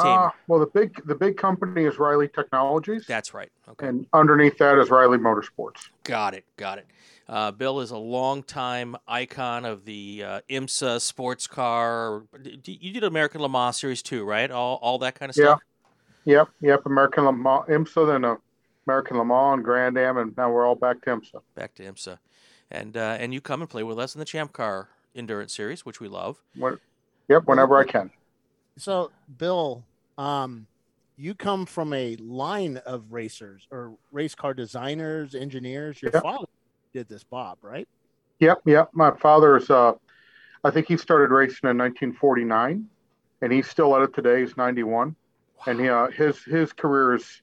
[0.00, 0.06] Team.
[0.06, 3.06] Uh, well, the big the big company is Riley Technologies.
[3.08, 3.50] That's right.
[3.70, 3.88] Okay.
[3.88, 5.88] And underneath that is Riley Motorsports.
[6.04, 6.44] Got it.
[6.56, 6.86] Got it.
[7.28, 12.24] Uh, Bill is a longtime icon of the uh, IMSA sports car.
[12.64, 14.50] You did American Le Mans Series too, right?
[14.50, 15.60] All, all that kind of stuff.
[16.24, 16.38] Yeah.
[16.38, 16.48] Yep.
[16.60, 16.86] Yep.
[16.86, 18.36] American Le Mans, IMSA, then uh,
[18.90, 21.40] American Le Mans, and Grand Am, and now we're all back to IMSA.
[21.54, 22.18] Back to IMSA,
[22.72, 25.86] and uh, and you come and play with us in the Champ Car Endurance Series,
[25.86, 26.42] which we love.
[26.56, 26.76] When,
[27.28, 27.42] yep.
[27.44, 28.10] Whenever I can.
[28.76, 29.84] So, Bill,
[30.18, 30.66] um,
[31.16, 36.02] you come from a line of racers or race car designers, engineers.
[36.02, 36.20] Your Yeah.
[36.20, 36.46] father
[36.92, 37.86] did this, Bob, right?
[38.40, 38.62] Yep.
[38.66, 38.90] Yep.
[38.92, 39.70] My father's.
[39.70, 39.92] Uh,
[40.64, 42.88] I think he started racing in 1949,
[43.40, 44.40] and he's still at it today.
[44.40, 45.14] He's 91,
[45.68, 47.40] and he, uh, his his career is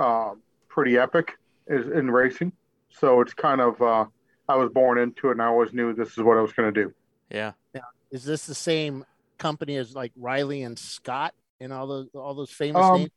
[0.00, 0.32] uh,
[0.70, 2.52] pretty epic is in racing.
[2.88, 3.80] So it's kind of.
[3.82, 4.06] Uh,
[4.48, 6.72] I was born into it, and I always knew this is what I was going
[6.72, 6.92] to do.
[7.30, 7.52] Yeah.
[7.74, 9.04] Now, is this the same
[9.38, 13.10] company as like Riley and Scott and all those all those famous Um, names?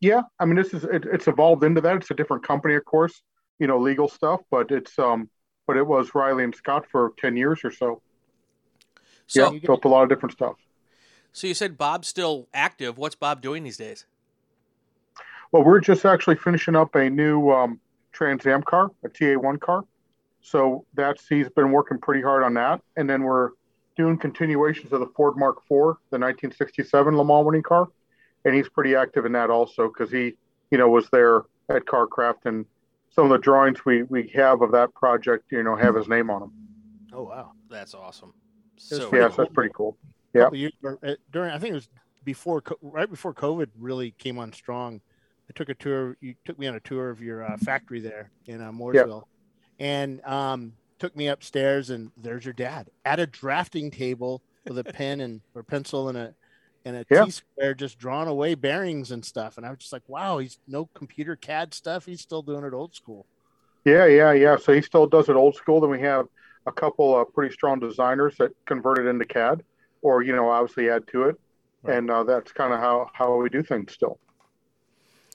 [0.00, 1.96] Yeah, I mean, this is it, it's evolved into that.
[1.96, 3.22] It's a different company, of course,
[3.58, 5.28] you know, legal stuff, but it's um,
[5.66, 8.00] but it was Riley and Scott for ten years or so.
[9.26, 10.56] So- yeah, built a lot of different stuff.
[11.32, 12.98] So you said Bob's still active.
[12.98, 14.04] What's Bob doing these days?
[15.52, 17.78] Well, we're just actually finishing up a new um,
[18.12, 19.84] Trans Am car, a TA1 car.
[20.40, 23.50] So that's he's been working pretty hard on that, and then we're
[23.96, 25.68] doing continuations of the Ford Mark IV,
[26.10, 27.88] the 1967 Le Mans winning car,
[28.44, 30.34] and he's pretty active in that also because he,
[30.70, 32.64] you know, was there at Kar Kraft, and
[33.10, 36.28] some of the drawings we we have of that project, you know, have his name
[36.30, 36.52] on them.
[37.12, 38.32] Oh wow, that's awesome.
[38.78, 39.96] So pretty yeah, so that's pretty cool.
[40.34, 40.44] Yeah.
[40.44, 41.88] couple years- or, uh, during I think it was
[42.24, 45.00] before right before COVID really came on strong.
[45.50, 46.16] I took a tour.
[46.20, 49.24] You took me on a tour of your uh, factory there in uh, Mooresville,
[49.78, 51.90] and um, took me upstairs.
[51.90, 56.18] And there's your dad at a drafting table with a pen and or pencil and
[56.18, 56.34] a
[56.84, 57.26] and a Yeah.
[57.26, 59.56] square, just drawing away bearings and stuff.
[59.56, 62.06] And I was just like, wow, he's no computer CAD stuff.
[62.06, 63.26] He's still doing it old school.
[63.84, 64.56] Yeah, yeah, yeah.
[64.56, 65.80] So he still does it old school.
[65.80, 66.26] Then we have
[66.66, 69.62] a couple of pretty strong designers that convert it into CAD,
[70.02, 71.36] or you know, obviously add to it,
[71.84, 74.18] and uh, that's kind of how how we do things still.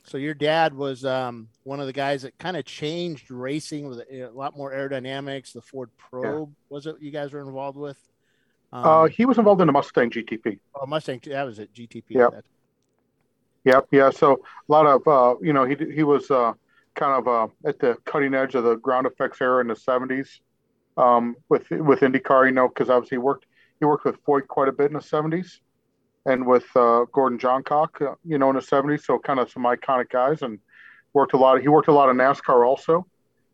[0.08, 4.00] So your dad was um, one of the guys that kind of changed racing with
[4.10, 5.52] a, a lot more aerodynamics.
[5.52, 7.98] The Ford Probe was it you guys were involved with?
[8.72, 10.60] Um, uh, he was involved in the Mustang GTP.
[10.76, 11.20] oh, Mustang.
[11.26, 11.74] That was it.
[11.74, 12.04] GTP.
[12.10, 12.46] Yep.
[13.66, 14.10] Yep, yeah.
[14.10, 16.54] So a lot of uh, you know he he was uh,
[16.96, 20.40] kind of uh, at the cutting edge of the ground effects era in the '70s
[20.96, 22.46] um, with with IndyCar.
[22.46, 23.46] You know, because obviously he worked
[23.80, 25.60] he worked with Ford quite a bit in the '70s,
[26.28, 29.04] and with uh, Gordon Johncock, uh, you know, in the '70s.
[29.04, 30.60] So kind of some iconic guys, and
[31.14, 31.60] worked a lot.
[31.62, 33.08] He worked a lot of NASCAR also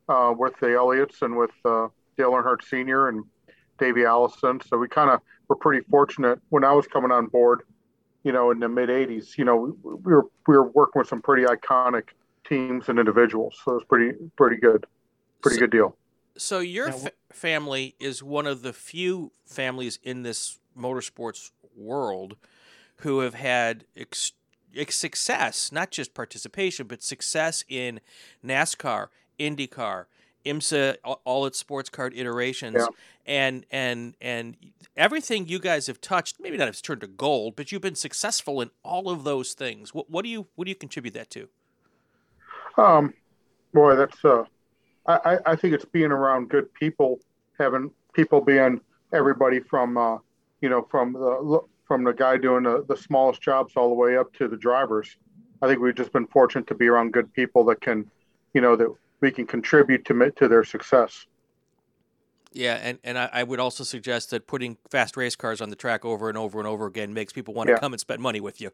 [0.10, 3.08] uh, with the Elliotts and with uh, Dale Earnhardt Sr.
[3.08, 3.24] and
[3.80, 4.60] Davey Allison.
[4.68, 7.62] So we kind of were pretty fortunate when I was coming on board
[8.24, 11.08] you know, in the mid '80s, you know, we, we were we were working with
[11.08, 12.04] some pretty iconic
[12.48, 14.86] teams and individuals, so it was pretty pretty good,
[15.42, 15.98] pretty So- good deal.
[16.36, 22.38] So your fa- family is one of the few families in this motorsports world
[22.97, 24.34] who have had ex-
[24.89, 27.99] success, not just participation, but success in
[28.45, 29.08] NASCAR,
[29.39, 30.06] IndyCar,
[30.45, 32.88] IMSA, all- its sports card iterations, Yeah.
[33.25, 34.58] and and and
[34.97, 36.39] everything you guys have touched.
[36.39, 39.93] Maybe not has turned to gold, but you've been successful in all of those things.
[39.93, 41.47] What, what do you what do you contribute that to?
[42.77, 43.13] Um,
[43.73, 44.43] boy, that's uh,
[45.06, 47.19] I, I I think it's being around good people,
[47.58, 48.82] having people being
[49.13, 50.17] everybody from uh,
[50.62, 54.17] you know, from the from the guy doing the, the smallest jobs all the way
[54.17, 55.17] up to the drivers.
[55.62, 58.10] I think we've just been fortunate to be around good people that can,
[58.54, 61.26] you know, that we can contribute to to their success.
[62.54, 65.76] Yeah, and, and I, I would also suggest that putting fast race cars on the
[65.76, 68.39] track over and over and over again makes people want to come and spend money
[68.39, 68.69] with you.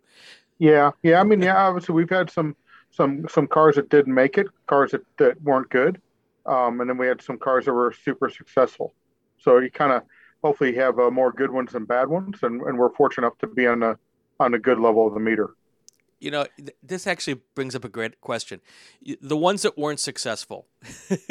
[0.57, 1.21] Yeah, yeah.
[1.21, 1.55] I mean, yeah.
[1.55, 2.55] Obviously, we've had some
[2.91, 6.01] some some cars that didn't make it, cars that, that weren't good,
[6.45, 8.93] um, and then we had some cars that were super successful.
[9.37, 10.03] So you kind of
[10.43, 13.47] hopefully have uh, more good ones than bad ones, and, and we're fortunate enough to
[13.47, 13.97] be on the
[14.39, 15.51] on a good level of the meter.
[16.21, 18.61] You know, th- this actually brings up a great question.
[19.21, 20.67] The ones that weren't successful,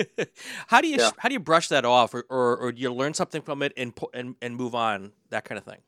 [0.68, 1.10] how do you Yeah.
[1.18, 3.72] how do you brush that off, or, or, or do you learn something from it
[3.76, 5.78] and and and move on, that kind of thing?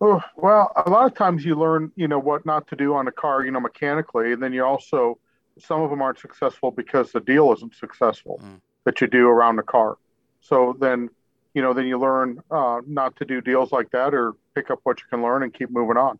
[0.00, 3.08] Oh, well, a lot of times you learn, you know, what not to do on
[3.08, 5.18] a car, you know, mechanically, and then you also
[5.58, 8.40] some of them aren't successful because the deal isn't successful
[8.84, 9.98] that you do around the car.
[10.40, 11.10] So then,
[11.54, 14.80] you know, then you learn uh, not to do deals like that, or pick up
[14.84, 16.18] what you can learn and keep moving on.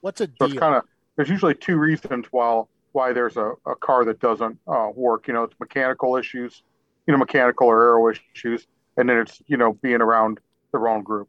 [0.00, 0.46] What's a So deal?
[0.46, 0.84] it's kind of
[1.16, 5.28] there's usually two reasons why why there's a, a car that doesn't uh, work.
[5.28, 6.62] You know, it's mechanical issues,
[7.06, 10.40] you know, mechanical or aero issues, and then it's you know being around
[10.72, 11.28] the wrong group,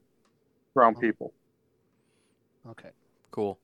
[0.76, 1.34] wrong people.
[2.68, 2.92] Okay.
[3.32, 3.60] Cool.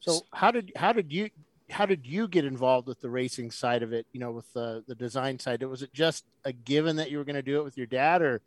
[0.00, 1.30] So how did how did you
[1.70, 4.06] how did you get involved with the racing side of it?
[4.12, 5.62] You know, with the the design side.
[5.64, 8.22] Was it just a given that you were going to do it with your dad,
[8.22, 8.42] or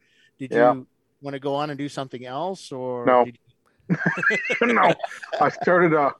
[0.47, 0.73] did Yeah.
[0.73, 0.87] you
[1.21, 2.71] want to go on and do something else?
[2.71, 3.25] Or No.
[3.25, 3.37] did
[4.61, 4.93] no,
[5.41, 5.93] I started.
[5.93, 6.11] Uh,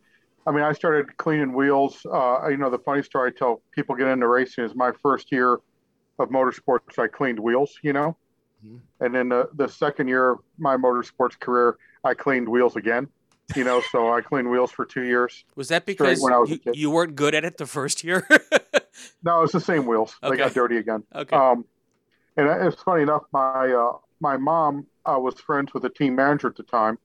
[0.45, 2.05] I mean, I started cleaning wheels.
[2.05, 5.31] Uh, you know, the funny story I tell people get into racing is my first
[5.31, 5.53] year
[6.19, 6.99] of motorsports.
[6.99, 7.77] I cleaned wheels.
[7.81, 8.17] You know,
[8.99, 13.07] and then the the second year of my motorsports career, I cleaned wheels again.
[13.55, 15.45] You know, so I cleaned wheels for two years.
[15.55, 18.27] Was that because when I was you, you weren't good at it the first year?
[19.23, 20.15] No, it's the same wheels.
[20.21, 21.03] They got dirty again.
[21.15, 21.35] Okay.
[21.35, 21.63] Um,
[22.35, 26.47] and it's funny enough, my uh, my mom uh, was friends with the team manager
[26.47, 26.97] at the time.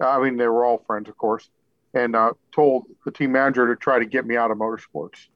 [0.00, 1.48] I mean, they were all friends, of course,
[1.94, 5.26] and uh, told the team manager to try to get me out of motorsports.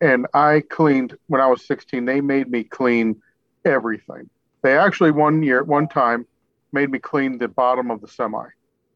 [0.00, 2.06] And I cleaned when I was 16.
[2.06, 3.20] They made me clean
[3.66, 4.30] everything.
[4.62, 6.26] They actually one year, at one time,
[6.72, 8.46] made me clean the bottom of the semi,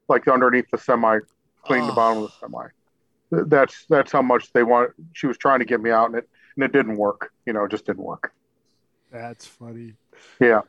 [0.09, 1.19] like underneath the semi,
[1.67, 1.97] clean the Oh.
[1.97, 2.67] bottom of the semi.
[3.49, 4.93] That's that's how much they want.
[5.13, 7.33] She was trying to get me out, and it and it didn't work.
[7.47, 8.33] You know, it just didn't work.
[9.11, 9.95] That's funny.
[10.41, 10.61] Yeah.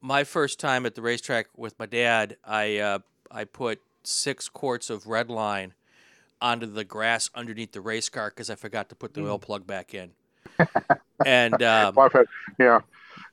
[0.00, 2.98] My first time at the racetrack with my dad, I uh,
[3.30, 5.74] I put six quarts of red line
[6.40, 9.66] onto the grass underneath the race car because I forgot to put the oil plug
[9.66, 10.12] back in.
[11.24, 12.02] and um,
[12.58, 12.80] yeah,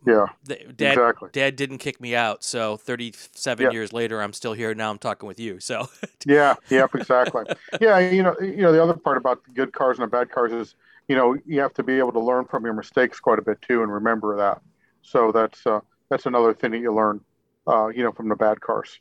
[0.05, 0.27] yeah,
[0.75, 1.29] dad exactly.
[1.31, 2.43] dad didn't kick me out.
[2.43, 3.71] So 37 Yeah.
[3.71, 4.73] years later, I'm still here.
[4.75, 5.59] Now I'm talking with you.
[5.59, 5.87] So
[6.25, 7.43] Yeah, yep, exactly.
[7.81, 10.31] yeah, you know, you know, the other part about the good cars and the bad
[10.31, 10.75] cars is,
[11.09, 13.61] you know, you have to be able to learn from your mistakes quite a bit
[13.61, 14.61] too, and remember that.
[15.01, 15.81] So that's uh,
[16.13, 17.21] that's another thing that you learn,
[17.67, 18.99] uh, you know, from the bad cars.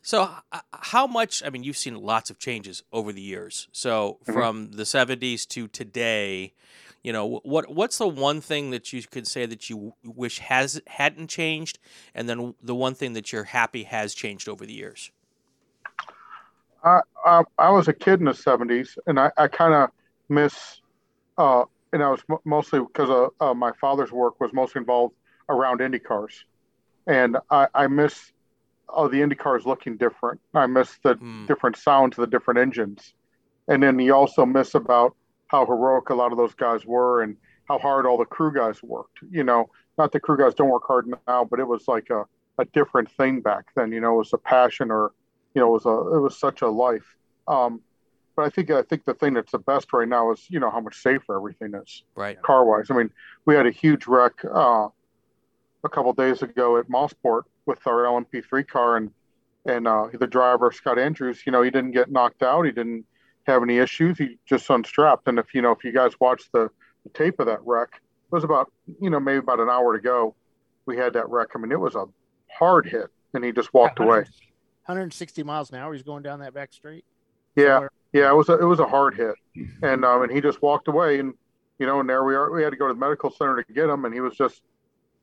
[0.00, 0.30] So,
[0.72, 1.42] how much?
[1.44, 3.68] I mean, you've seen lots of changes over the years.
[3.72, 4.32] So, Mhm.
[4.32, 6.54] from the '70s to today,
[7.02, 10.80] you know, what what's the one thing that you could say that you wish has
[10.86, 11.78] hadn't changed,
[12.14, 15.10] and then the one thing that you're happy has changed over the years?
[16.82, 19.90] I, I I was a kid in the '70s, and I, I kind of
[20.28, 20.80] miss,
[21.38, 25.14] uh, and I was mo mostly because uh, uh, my father's work was mostly involved
[25.48, 26.44] around Indy cars,
[27.06, 28.32] and I, I miss
[28.88, 30.40] oh the Indy cars looking different.
[30.54, 33.14] I miss the different sounds of the different engines,
[33.68, 35.14] and then you also miss about
[35.48, 37.36] how heroic a lot of those guys were and
[37.68, 39.18] how hard all the crew guys worked.
[39.30, 42.24] You know, not the crew guys don't work hard now, but it was like a,
[42.58, 43.92] a different thing back then.
[43.92, 45.12] You know, it was a passion or
[45.54, 47.16] you know, it was a it was such a life.
[47.46, 47.80] Um,
[48.36, 50.70] but I think I think the thing that's the best right now is you know
[50.70, 52.40] how much safer everything is Right.
[52.42, 52.90] car wise.
[52.90, 53.10] I mean,
[53.46, 54.88] we had a huge wreck uh,
[55.84, 59.10] a couple days ago at Mosport with our LMP3 car, and
[59.66, 63.06] and uh, the driver Scott Andrews, you know, he didn't get knocked out, he didn't
[63.46, 65.26] have any issues, he just unstrapped.
[65.28, 66.70] And if you know if you guys watched the,
[67.04, 70.02] the tape of that wreck, it was about you know maybe about an hour to
[70.02, 70.34] go,
[70.86, 71.48] we had that wreck.
[71.54, 72.06] I mean, it was a
[72.50, 74.24] hard hit, and he just walked away.
[74.86, 75.94] 160 miles an hour.
[75.94, 77.04] He's going down that back straight.
[77.56, 77.90] Yeah, somewhere?
[78.12, 79.34] yeah, it was a, it was a hard hit,
[79.82, 81.34] and um, and he just walked away, and
[81.78, 82.50] you know, and there we are.
[82.50, 84.62] We had to go to the medical center to get him, and he was just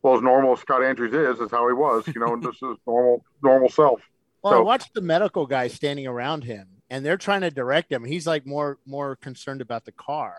[0.03, 2.55] well as normal as Scott Andrews is, is how he was, you know, and this
[2.55, 4.01] is normal normal self.
[4.43, 8.03] Well, I watched the medical guys standing around him, and they're trying to direct him.
[8.03, 10.35] He's like more more concerned about the car.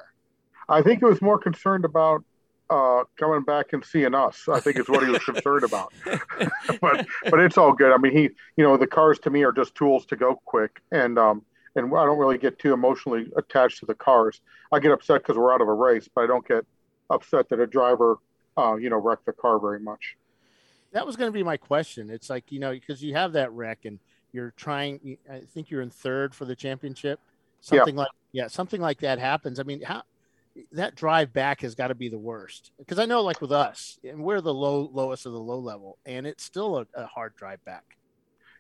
[0.69, 2.25] I think he was more concerned about
[2.71, 4.49] uh, coming back and seeing us.
[4.49, 5.93] I think is what he was concerned about.
[6.81, 7.93] but but it's all good.
[7.93, 8.23] I mean, he
[8.57, 11.45] you know the cars to me are just tools to go quick, and um
[11.77, 14.41] and I don't really get too emotionally attached to the cars.
[14.73, 16.67] I get upset because we're out of a race, but I don't get
[17.11, 18.19] upset that a driver
[18.57, 20.17] uh, you know wreck the car very much.
[20.93, 22.11] That was going to be my question.
[22.11, 23.99] It's like you know because you have that wreck and
[24.33, 25.19] you're trying.
[25.31, 27.21] I think you're in third for the championship.
[27.25, 27.79] Yeah.
[27.79, 29.61] Something like yeah, something like that happens.
[29.61, 30.03] I mean, how
[30.73, 33.99] that drive back has got to be the worst because I know like with us
[34.05, 37.37] and we're the low lowest of the low level, and it's still a, a hard
[37.37, 37.85] drive back.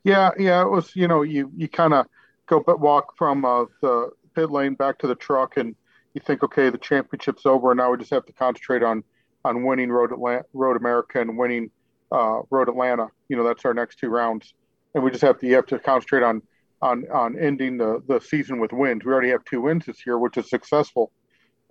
[0.04, 0.94] Yeah, yeah, it was.
[0.96, 2.06] You know, you you kind of
[2.46, 5.74] go but walk from uh, the pit lane back to the truck, and
[6.14, 9.04] you think, okay, the championship's over, and now we just have to concentrate on
[9.44, 11.70] on winning Road Atlanta, Road America, and winning
[12.10, 13.08] uh, Road Atlanta.
[13.28, 14.54] You know, that's our next two rounds,
[14.94, 16.42] and we just have to you have to concentrate on
[16.80, 19.04] on on ending the the season with wins.
[19.04, 21.12] We already have two wins this year, which is successful,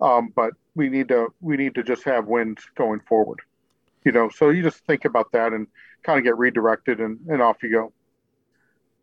[0.00, 3.40] um, but we need to we need to just have wins going forward.
[4.04, 5.66] You know, so you just think about that and
[6.02, 7.92] kind of get redirected, and and off you go.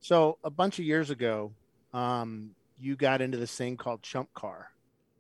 [0.02, 1.52] So a bunch of years ago,
[1.94, 4.72] um, you got into this thing called Chump Car.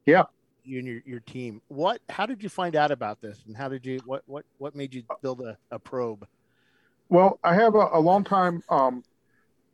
[0.05, 0.23] Yeah.
[0.69, 1.61] You and your, your team.
[1.67, 2.01] What?
[2.09, 3.43] How did you find out about this?
[3.47, 3.99] And how did you?
[4.05, 4.23] What?
[4.27, 4.45] What?
[4.59, 6.27] What made you build a, a probe?
[7.09, 8.61] Well, I have a, a long time.
[8.69, 9.03] Um,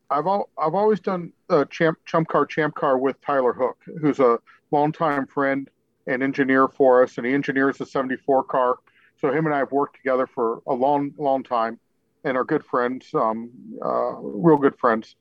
[0.10, 4.20] I've al- I've always done uh, champ chump car champ car with Tyler Hook, who's
[4.20, 4.40] a
[4.72, 5.70] longtime friend
[6.08, 8.78] and engineer for us, and he engineers the '74 car.
[9.20, 11.80] So him and I have worked together for a long, long time,
[12.24, 13.52] and are good friends, um,
[13.84, 15.16] uh, real good friends.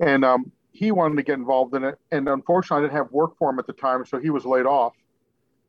[0.00, 3.38] And um, he wanted to get involved in it, and unfortunately, I didn't have work
[3.38, 4.94] for him at the time, so he was laid off.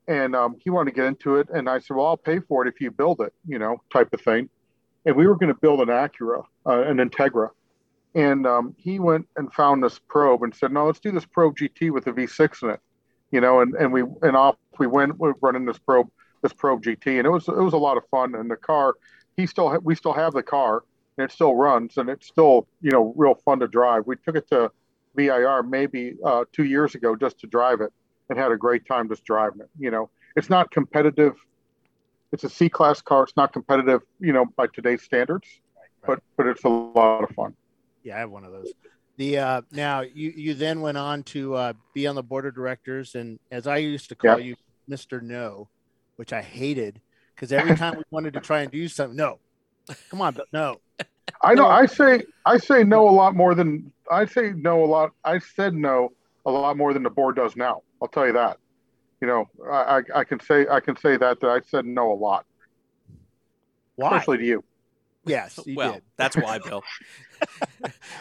[0.07, 2.65] And um, he wanted to get into it, and I said, "Well, I'll pay for
[2.65, 4.49] it if you build it," you know, type of thing
[5.05, 7.49] and we were going to build an Acura, uh, an Integra.
[8.15, 11.57] And um, he went and found this probe and said, "No, let's do this probe
[11.57, 12.79] GT with a V6 in it."
[13.31, 16.09] You know, and, and we and off we went we're running this probe
[16.41, 18.35] this probe GT, and it was it was a lot of fun.
[18.35, 18.95] And the car,
[19.35, 20.83] he still ha- we still have the car,
[21.17, 24.03] and it still runs, and it's still you know real fun to drive.
[24.07, 24.71] We took it to
[25.15, 27.91] VIR maybe uh, two years ago just to drive it,
[28.29, 29.69] and had a great time just driving it.
[29.77, 31.35] You know, it's not competitive
[32.31, 33.23] it's a C class car.
[33.23, 35.47] It's not competitive, you know, by today's standards,
[36.05, 37.55] but but it's a lot of fun.
[38.03, 38.73] Yeah, I have one of those.
[39.17, 42.53] The uh, now you you then went on to uh, be on the board of
[42.53, 44.47] directors, and as I used to call Yeah.
[44.47, 44.55] you,
[44.87, 45.69] Mister No,
[46.17, 46.99] which I hated
[47.33, 49.39] because every time we wanted to try and do something, no,
[50.09, 50.81] come on, no.
[51.41, 51.67] I know.
[51.67, 55.11] I say I say no a lot more than I say no a lot.
[55.23, 56.11] I said no
[56.45, 57.81] a lot more than the board does now.
[58.01, 58.57] I'll tell you that.
[59.21, 62.11] You know, I I, I can say I can say that that I said no
[62.11, 62.45] a lot,
[63.95, 64.09] Why?
[64.09, 64.63] especially to you.
[65.25, 66.03] Yes, you well, did.
[66.17, 66.83] that's why, Bill.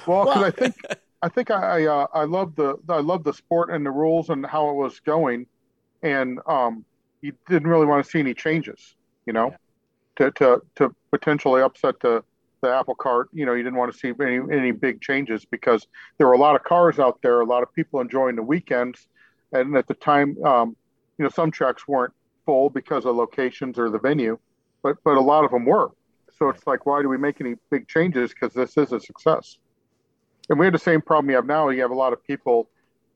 [0.07, 0.75] Well, because Well- I think
[1.23, 4.29] I think I I, uh, I love the I love the sport and the rules
[4.29, 5.47] and how it was going,
[6.03, 6.85] and um,
[7.23, 8.95] you didn't really want to see any changes.
[9.27, 9.55] You know,
[10.17, 12.23] to to to potentially upset the
[12.61, 13.29] the apple cart.
[13.33, 15.87] You know, you didn't want to see any any big changes because
[16.19, 19.07] there were a lot of cars out there, a lot of people enjoying the weekends,
[19.55, 20.77] and at the time, um,
[21.19, 22.13] you know, some tracks weren't
[22.45, 24.39] full because of locations or the venue,
[24.83, 25.91] but but a lot of them were.
[26.37, 28.33] So it's like, why do we make any big changes?
[28.33, 29.57] Because this is a success.
[30.51, 31.69] And we had the same problem you have now.
[31.69, 32.69] You have a lot of people,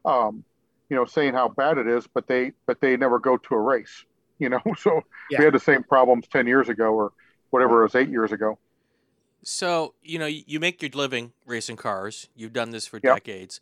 [0.05, 0.44] um,
[0.88, 3.61] you know, saying how bad it is, but they but they never go to a
[3.61, 4.05] race.
[4.40, 5.40] You know, so Yeah.
[5.40, 7.11] we had the same problems ten years ago or
[7.51, 8.57] whatever it was eight years ago.
[9.42, 12.29] So, you know, you you make your living racing cars.
[12.37, 13.14] You've done this for Yep.
[13.16, 13.61] decades.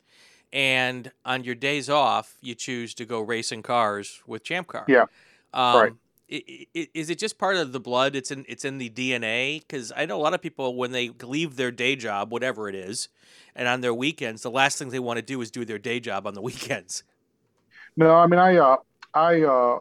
[0.52, 4.84] And on your days off, you choose to go racing cars with Champ Car.
[4.88, 5.06] Yeah.
[5.52, 5.92] Um, Right.
[6.28, 8.16] Is it just part of the blood?
[8.16, 11.10] It's in it's in the DNA because I know a lot of people when they
[11.22, 13.08] leave their day job, whatever it is,
[13.54, 16.00] and on their weekends, the last thing they want to do is do their day
[16.00, 17.04] job on the weekends.
[17.96, 18.76] No, I mean I uh,
[19.14, 19.78] I uh,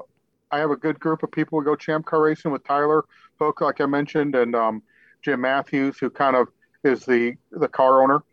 [0.52, 3.06] I have a good group of people who go champ car racing with Tyler
[3.40, 4.84] Hook, like I mentioned, and um,
[5.22, 6.48] Jim Matthews, who kind of
[6.84, 8.24] is the the car owner.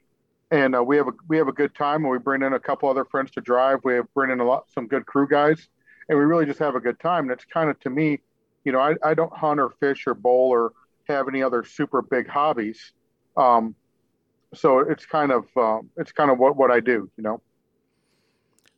[0.52, 2.60] And uh, we have a we have a good time, and we bring in a
[2.60, 3.80] couple other friends to drive.
[3.84, 5.66] We have bring in a lot some good crew guys,
[6.10, 7.24] and we really just have a good time.
[7.24, 8.20] And it's kind of to me,
[8.62, 10.72] you know, I, I don't hunt or fish or bowl or
[11.08, 12.92] have any other super big hobbies.
[13.34, 13.74] Um,
[14.52, 17.40] so it's kind of um, it's kind of what what I do, you know.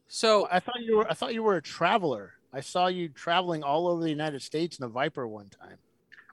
[0.07, 2.35] So I thought you were I thought you were a traveler.
[2.53, 5.79] I saw you traveling all over the United States in a Viper one time.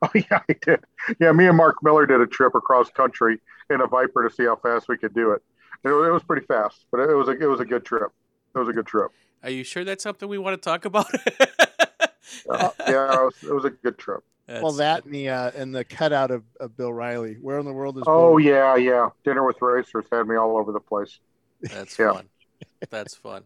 [0.03, 0.79] Oh yeah, I did.
[1.19, 3.39] Yeah, me and Mark Miller did a trip across country
[3.71, 5.41] in a Viper to see how fast we could do it.
[5.83, 8.11] it, it was pretty fast, but it was a it was a good trip.
[8.55, 9.11] It was a good trip.
[9.43, 11.07] Are you sure that's something we want to talk about?
[12.49, 14.23] Uh, yeah, it was, it was a good trip.
[14.47, 17.35] well, that and the uh, and the cutout of, of Bill Riley.
[17.41, 18.03] Where in the world is?
[18.07, 18.39] Oh Bill?
[18.39, 19.09] yeah, yeah.
[19.25, 21.19] Dinner with racers had me all over the place.
[21.61, 22.13] That's Yeah.
[22.13, 22.29] fun.
[22.89, 23.43] That's fun.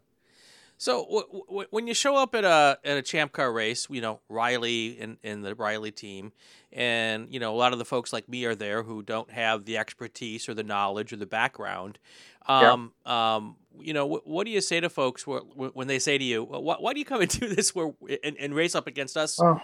[0.77, 4.01] So w- w- when you show up at a at a champ car race, you
[4.01, 6.33] know Riley and, and the Riley team,
[6.71, 9.65] and you know a lot of the folks like me are there who don't have
[9.65, 11.99] the expertise or the knowledge or the background.
[12.47, 12.73] Yeah.
[12.73, 15.99] Um, um, you know, wh- what do you say to folks wh- wh- when they
[15.99, 18.75] say to you, "Why, why do you come and do this where and, and race
[18.75, 19.59] up against us?" Oh.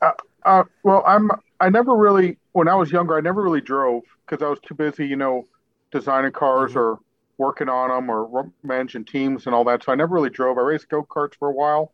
[0.00, 0.10] Uh,
[0.44, 1.30] uh, well, I'm.
[1.60, 4.74] I never really, when I was younger, I never really drove because I was too
[4.74, 5.46] busy, you know,
[5.92, 6.98] designing cars or
[7.42, 9.82] working on them or managing teams and all that.
[9.82, 10.58] So I never really drove.
[10.58, 11.92] I raced go karts for a while,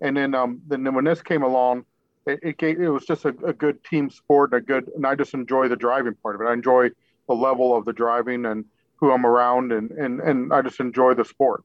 [0.00, 1.84] and then um, then when this came along,
[2.26, 5.06] it, it gave it was just a, a good team sport and a good, and
[5.06, 6.46] I just enjoy the driving part of it.
[6.46, 6.88] I enjoy
[7.28, 8.64] the level of the driving and
[8.96, 11.64] who I'm around, and and and I just enjoy the sport,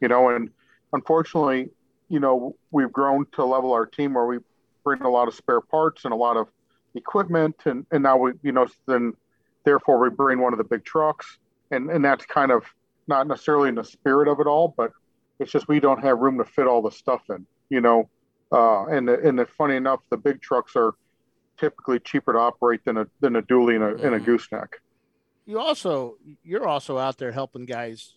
[0.00, 0.28] you know.
[0.28, 0.50] And
[0.92, 1.70] unfortunately,
[2.08, 4.38] you know, we've grown to level our team where we
[4.84, 6.48] bring a lot of spare parts and a lot of
[6.94, 9.12] equipment and, and now we you know then
[9.64, 11.38] therefore we bring one of the big trucks
[11.70, 12.64] and and that's kind of
[13.08, 14.90] not necessarily in the spirit of it all but
[15.38, 18.08] it's just we don't have room to fit all the stuff in you know
[18.52, 20.94] uh and the, and the, funny enough the big trucks are
[21.58, 24.70] typically cheaper to operate than a than a dually and a, and a gooseneck
[25.46, 28.16] You also you're also out there helping guys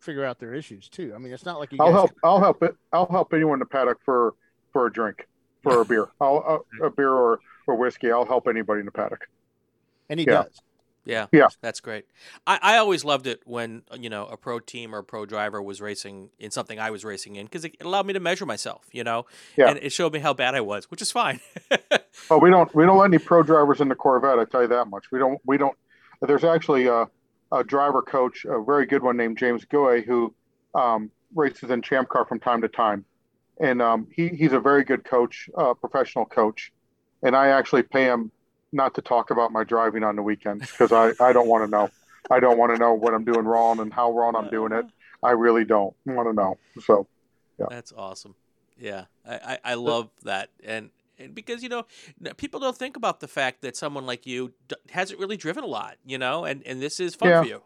[0.00, 1.12] figure out their issues too.
[1.14, 2.10] I mean, it's not like you I'll help.
[2.24, 2.74] I'll help it.
[2.92, 4.34] I'll help anyone in the paddock for
[4.72, 5.26] for a drink,
[5.62, 6.08] for a beer.
[6.20, 7.38] I'll uh, a beer or
[7.68, 8.10] or whiskey.
[8.10, 9.20] I'll help anybody in the paddock.
[10.08, 10.42] and he Yeah.
[10.42, 10.60] does.
[11.04, 11.48] Yeah, Yeah.
[11.60, 12.04] that's great.
[12.46, 15.60] I, I always loved it when you know a pro team or a pro driver
[15.60, 18.86] was racing in something I was racing in because it allowed me to measure myself,
[18.92, 19.26] you know,
[19.56, 19.68] Yeah.
[19.70, 21.40] and it showed me how bad I was, which is fine.
[22.30, 24.38] Oh, we don't we don't let any pro drivers in the Corvette.
[24.38, 25.10] I tell you that much.
[25.10, 25.76] We don't we don't.
[26.20, 27.08] There's actually a,
[27.50, 30.32] a driver coach, a very good one named James Goy, who
[30.74, 33.06] um, races in Champ Car from time to time,
[33.58, 36.70] and um, he he's a very good coach, uh, professional coach,
[37.22, 38.30] and I actually pay him
[38.72, 41.70] not to talk about my driving on the weekends because I I don't want to
[41.70, 41.90] know.
[42.30, 44.86] I don't want to know what I'm doing wrong and how wrong I'm doing it.
[45.22, 46.56] I really don't want to know.
[46.84, 47.06] So,
[47.58, 47.66] yeah.
[47.68, 48.34] That's awesome.
[48.78, 51.84] Yeah, I, I, I love that, and and because you know
[52.36, 55.66] people don't think about the fact that someone like you d- hasn't really driven a
[55.68, 57.42] lot, you know, and and this is fun Yeah.
[57.42, 57.62] for you.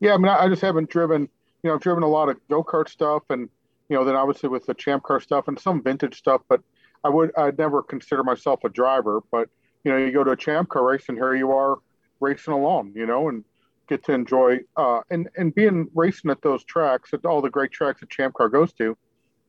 [0.00, 1.28] Yeah, I mean, I I just haven't driven.
[1.62, 3.48] You know, I've driven a lot of go kart stuff, and
[3.88, 6.40] you know, then obviously with the Champ Car stuff and some vintage stuff.
[6.48, 6.62] But
[7.04, 9.20] I would, I'd never consider myself a driver.
[9.30, 9.48] But
[9.84, 11.78] you know, you go to a Champ Car race, and here you are
[12.20, 12.92] racing along.
[12.94, 13.44] You know, and
[13.88, 17.72] get to enjoy uh, and and being racing at those tracks, at all the great
[17.72, 18.96] tracks that Champ Car goes to.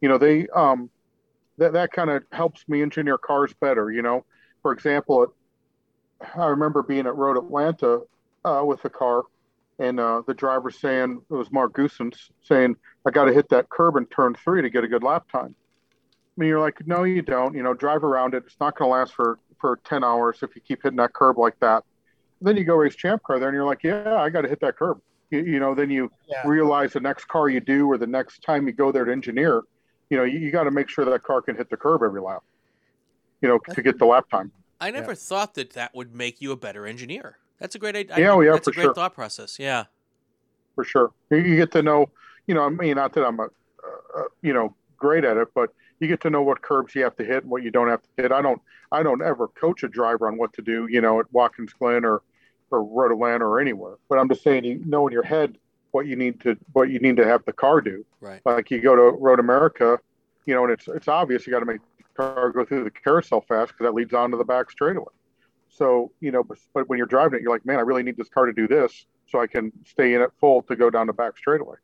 [0.01, 0.89] You know, they um,
[1.57, 3.91] that that kind of helps me engineer cars better.
[3.91, 4.25] You know,
[4.61, 5.29] for example, at,
[6.35, 8.01] I remember being at Road Atlanta
[8.45, 9.23] uh, with a car
[9.81, 12.75] and uh, the driver saying it was Marc Goossens saying
[13.05, 15.55] I got to hit that curb in turn three to get a good lap time.
[15.95, 17.55] I mean, you're like, no, you don't.
[17.55, 18.43] You know, drive around it.
[18.45, 21.37] It's not going to last for for ten hours if you keep hitting that curb
[21.37, 21.83] like that.
[22.41, 24.59] Then you go race champ car there, and you're like, yeah, I got to hit
[24.61, 24.99] that curb.
[25.29, 26.45] You, you know, then you Yeah.
[26.47, 29.61] realize the next car you do or the next time you go there to engineer,
[30.09, 32.19] you know, you, you got to make sure that car can hit the curb every
[32.19, 32.41] lap.
[33.41, 34.51] You know, to get the lap time.
[34.79, 37.37] I never thought that that would make you a better engineer.
[37.59, 38.17] That's a great idea.
[38.19, 38.93] Yeah, oh, yeah, that's a for great sure.
[38.95, 39.59] thought process.
[39.59, 39.85] Yeah.
[40.75, 41.11] for sure.
[41.29, 42.07] You- You get to know,
[42.47, 45.69] you know, I mean, not that I'm a, uh, you know, great at it, but
[46.01, 48.01] you get to know what curbs you have to hit and what you don't have
[48.01, 48.31] to hit.
[48.31, 51.31] I don't, I don't ever coach a driver on what to do, you know, at
[51.31, 52.23] Watkins Glen or,
[52.71, 53.97] or Road Atlanta or anywhere.
[54.09, 55.57] But I'm just saying, you know in your head
[55.91, 58.05] what you need to, what you need to have the car do.
[58.19, 58.41] Right.
[58.45, 59.99] Like you go to Road America,
[60.45, 62.91] you know, and it's it's obvious you got to make the car go through the
[62.91, 65.13] carousel fast because that leads on to the back straightaway.
[65.69, 68.17] So you know, but, but when you're driving it, you're like, man, I really need
[68.17, 71.07] this car to do this so I can stay in it full to go down
[71.07, 71.77] the back straightaway.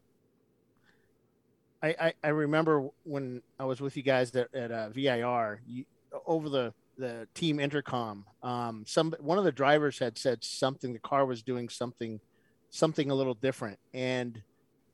[1.84, 5.86] I, I, I remember when I was with you guys at, at uh, VIR you,
[6.26, 8.26] over the, the team intercom.
[8.42, 10.94] Um, some one of the drivers had said something.
[10.94, 12.20] The car was doing something,
[12.70, 14.42] something a little different, and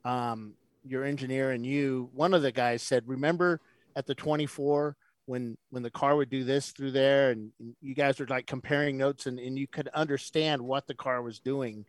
[0.04, 0.54] um,
[0.86, 3.60] your engineer and you, one of the guys said, "Remember
[3.96, 7.94] at the 24 when when the car would do this through there, and, and you
[7.94, 11.86] guys were like comparing notes, and, and you could understand what the car was doing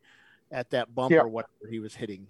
[0.52, 1.22] at that bump Yeah.
[1.22, 2.28] or what he was hitting."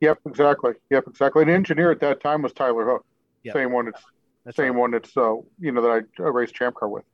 [0.00, 0.72] Yep, exactly.
[0.90, 1.42] Yep, exactly.
[1.42, 3.04] An engineer at that time was Tyler Hook,
[3.44, 3.54] Yep.
[3.54, 3.88] same one.
[3.88, 4.00] It's
[4.44, 4.80] That's same right.
[4.80, 4.90] one.
[4.90, 7.04] That's uh, you know that I uh, raced champ car with.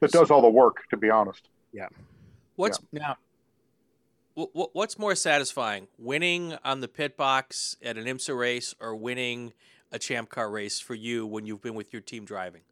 [0.00, 1.48] That does all the work, to be honest.
[1.72, 1.88] Yeah.
[2.56, 3.16] What's now?
[4.34, 9.52] What, what's more satisfying, winning on the pit box at an IMSA race or winning
[9.92, 12.62] a champ car race for you when you've been with your team driving?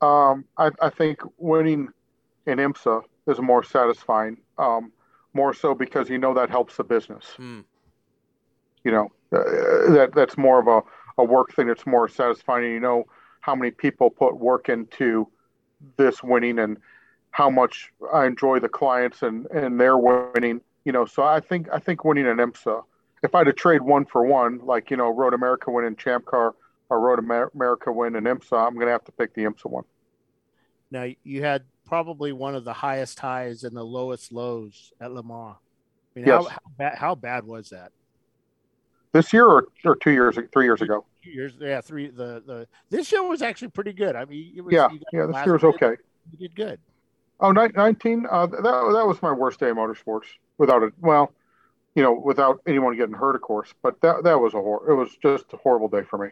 [0.00, 1.88] Um, I, I think winning
[2.46, 4.36] in IMSA is more satisfying.
[4.56, 4.92] Um,
[5.36, 7.24] more so because you know that helps the business.
[7.36, 7.60] Hmm.
[8.82, 11.68] You know, uh, that that's more of a, a work thing.
[11.68, 12.64] It's more satisfying.
[12.72, 13.04] You know
[13.40, 15.28] how many people put work into
[15.96, 16.78] this winning and
[17.30, 20.60] how much I enjoy the clients and and their winning.
[20.84, 22.82] You know, so I think I think winning an IMSA.
[23.22, 25.96] If I had to trade one for one, like you know, Road America win in
[25.96, 26.54] Champ Car
[26.88, 29.84] or Road America win in IMSA, I'm going to have to pick the IMSA one.
[30.90, 35.22] Now you had probably one of the highest highs and the lowest lows at Le
[35.22, 35.56] Mans.
[36.14, 36.44] I mean, Yes.
[36.44, 37.92] how, how, bad, how bad was that?
[39.12, 41.06] This year or, or two years, three years ago.
[41.24, 42.08] Two years, yeah, three.
[42.08, 44.14] The the this year was actually pretty good.
[44.14, 45.96] I mean, it was, Yeah, yeah, this year was okay.
[46.32, 46.78] You did good.
[47.40, 48.26] Oh, 19.
[48.30, 50.24] Uh, that that was my worst day of motorsports
[50.58, 50.92] without it.
[51.00, 51.32] Well,
[51.94, 53.72] you know, without anyone getting hurt, of course.
[53.82, 56.28] But that that was a hor- It was just a horrible day for me,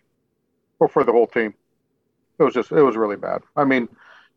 [0.78, 1.54] or for the whole team.
[2.38, 3.42] It was just it was really bad.
[3.56, 3.88] I mean,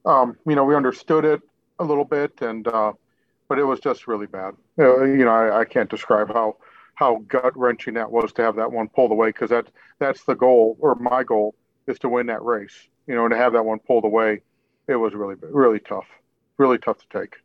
[0.06, 1.42] um, you know, we understood it
[1.80, 2.94] a little bit, and uh,
[3.48, 4.56] but it was just really bad.
[4.80, 6.58] Uh, you know, I, I can't describe how
[6.96, 9.68] how gut wrenching that was to have that one pulled away because that
[10.00, 12.76] that's the goal or my goal is to win that race.
[13.06, 14.42] You know, and to have that one pulled away,
[14.88, 16.08] it was really really tough,
[16.58, 17.36] really tough to take.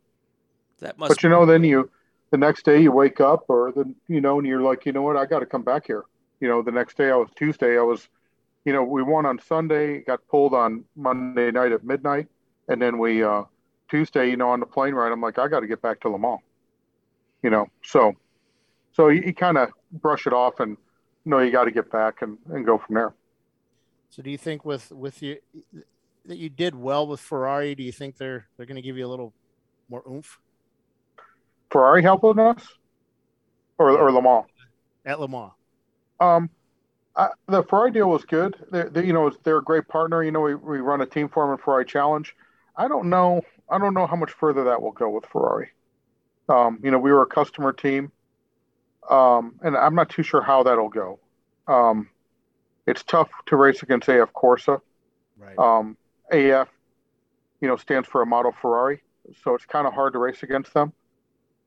[0.79, 1.09] That must.
[1.09, 1.89] But you know, then you
[2.31, 5.03] the next day you wake up, or the you know, and you're like, you know
[5.03, 6.03] what, I got to come back here.
[6.39, 8.09] You know, the next day I was Tuesday, I was,
[8.65, 12.27] you know, we won on Sunday, got pulled on Monday night at midnight,
[12.67, 13.43] and then we uh
[13.89, 16.09] Tuesday, you know, on the plane ride, I'm like, I got to get back to
[16.09, 16.39] Le Mans.
[17.43, 18.13] You know, so
[18.93, 20.77] so you, you kind of brush it off and
[21.25, 23.13] know you got to get back and, and go from there.
[24.09, 25.37] So do you think with with you
[26.25, 27.75] that you did well with Ferrari?
[27.75, 29.33] Do you think they're they're going to give you a little
[29.89, 30.39] more oomph
[31.71, 32.65] Ferrari helping us,
[33.77, 34.45] or or Le Mans.
[35.05, 35.51] at Le Mans?
[36.19, 36.49] Um,
[37.15, 38.55] I, the Ferrari deal was good.
[38.71, 40.23] They, they, you know, they're a great partner.
[40.23, 42.33] You know, we, we run a team for them in Ferrari Challenge.
[42.75, 43.43] I don't know.
[43.69, 45.69] I don't know how much further that will go with Ferrari.
[46.49, 48.11] Um, you know, we were a customer team,
[49.09, 51.19] um, and I'm not too sure how that'll go.
[51.67, 52.09] Um,
[52.85, 54.67] it's tough to race against AF Corse.
[54.67, 55.57] Right.
[55.57, 55.97] Um,
[56.31, 56.67] AF,
[57.61, 59.01] you know, stands for Amato Ferrari,
[59.43, 60.91] so it's kind of hard to race against them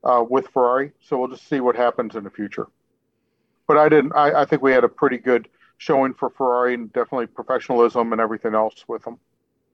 [0.03, 0.91] uh, with Ferrari.
[1.01, 2.67] So we'll just see what happens in the future
[3.67, 4.13] but I didn't.
[4.13, 8.21] I, I think we had a pretty good showing for Ferrari and definitely professionalism and
[8.21, 9.19] everything else with them.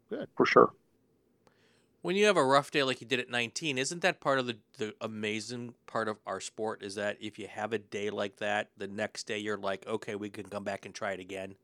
[0.10, 0.74] Good for sure.
[2.04, 4.46] When you have a rough day like you did at 19, isn't that part of
[4.46, 6.84] the, the amazing part of our sport?
[6.84, 10.16] Is that if you have a day like that, the next day you're like, okay,
[10.16, 11.56] we can come back and try it again.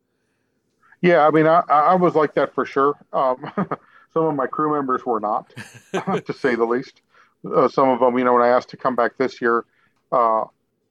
[1.01, 2.95] Yeah, I mean, I, I was like that for sure.
[3.11, 3.51] Um,
[4.13, 5.53] some of my crew members were not,
[5.91, 7.01] to say the least.
[7.45, 9.65] Uh, some of them, you know, when I asked to come back this year,
[10.13, 10.45] uh,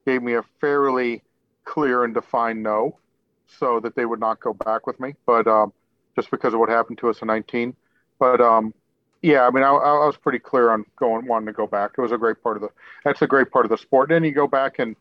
[0.04, 1.22] gave me a fairly
[1.64, 2.98] clear and defined no,
[3.46, 5.14] so that they would not go back with me.
[5.24, 5.72] But um,
[6.16, 7.74] just because of what happened to us in 19,
[8.18, 8.74] but um,
[9.22, 11.92] yeah, I mean, I, I was pretty clear on going wanting to go back.
[11.98, 12.68] It was a great part of the.
[13.04, 14.10] That's a great part of the sport.
[14.10, 14.96] Then you go back and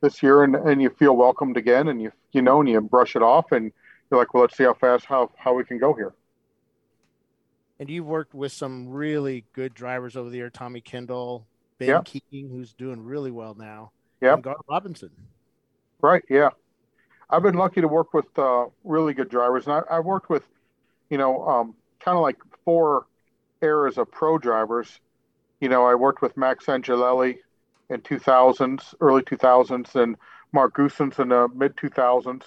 [0.00, 3.16] this year and, and you feel welcomed again, and you you know, and you brush
[3.16, 3.72] it off, and
[4.10, 6.14] you're like, well, let's see how fast how how we can go here.
[7.78, 10.50] And you've worked with some really good drivers over the year.
[10.50, 11.46] Tommy Kendall,
[11.78, 12.02] Ben Yeah.
[12.04, 13.92] Keating, who's doing really well now.
[14.20, 14.34] Yeah.
[14.34, 15.10] And Gar Robinson.
[16.02, 16.22] Right.
[16.28, 16.50] Yeah.
[17.30, 20.42] I've been lucky to work with uh, really good drivers, and I, I've worked with,
[21.10, 23.06] you know, um, kind of like four
[23.62, 25.00] eras of pro drivers.
[25.60, 27.38] You know, I worked with Max Angelelli
[27.90, 30.16] in 2000s, early 2000s, and
[30.52, 32.42] Marc Goossens in the mid 2000s.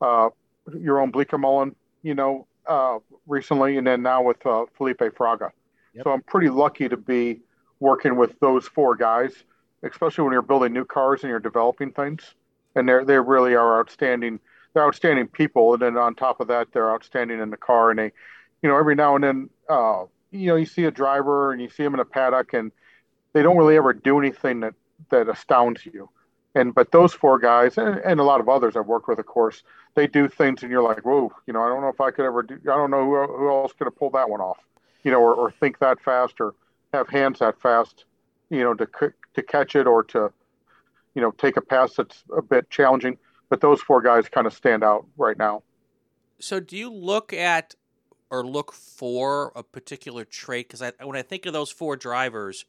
[0.00, 0.30] Uh,
[0.68, 5.50] Jeroen Bleekemolen, you know, uh, recently, and then now with uh, Felipe Fraga.
[6.02, 7.40] So I'm pretty lucky to be
[7.78, 9.32] working with those four guys,
[9.82, 12.34] especially when you're building new cars and you're developing things.
[12.74, 14.40] And they're they really are outstanding.
[14.72, 17.90] They're outstanding people, and then on top of that, they're outstanding in the car.
[17.90, 18.12] And they,
[18.62, 20.04] you know, every now and then, uh,
[20.34, 22.72] you know, you see a driver and you see them in a paddock, and
[23.32, 24.74] they don't really ever do anything that
[25.10, 26.10] that astounds you.
[26.54, 29.26] And but those four guys and, and a lot of others I've worked with, of
[29.26, 29.62] course,
[29.94, 32.24] they do things, and you're like, whoa, you know, I don't know if I could
[32.24, 32.58] ever do.
[32.64, 34.58] I don't know who, who else could have pulled that one off,
[35.02, 36.54] you know, or, or think that fast, or
[36.92, 38.04] have hands that fast,
[38.50, 38.88] you know, to
[39.34, 40.32] to catch it or to,
[41.14, 43.18] you know, take a pass that's a bit challenging.
[43.50, 45.62] But those four guys kind of stand out right now.
[46.40, 47.74] So, do you look at
[48.34, 50.68] or look for a particular trait?
[50.68, 52.64] Because I, when I think of those four drivers,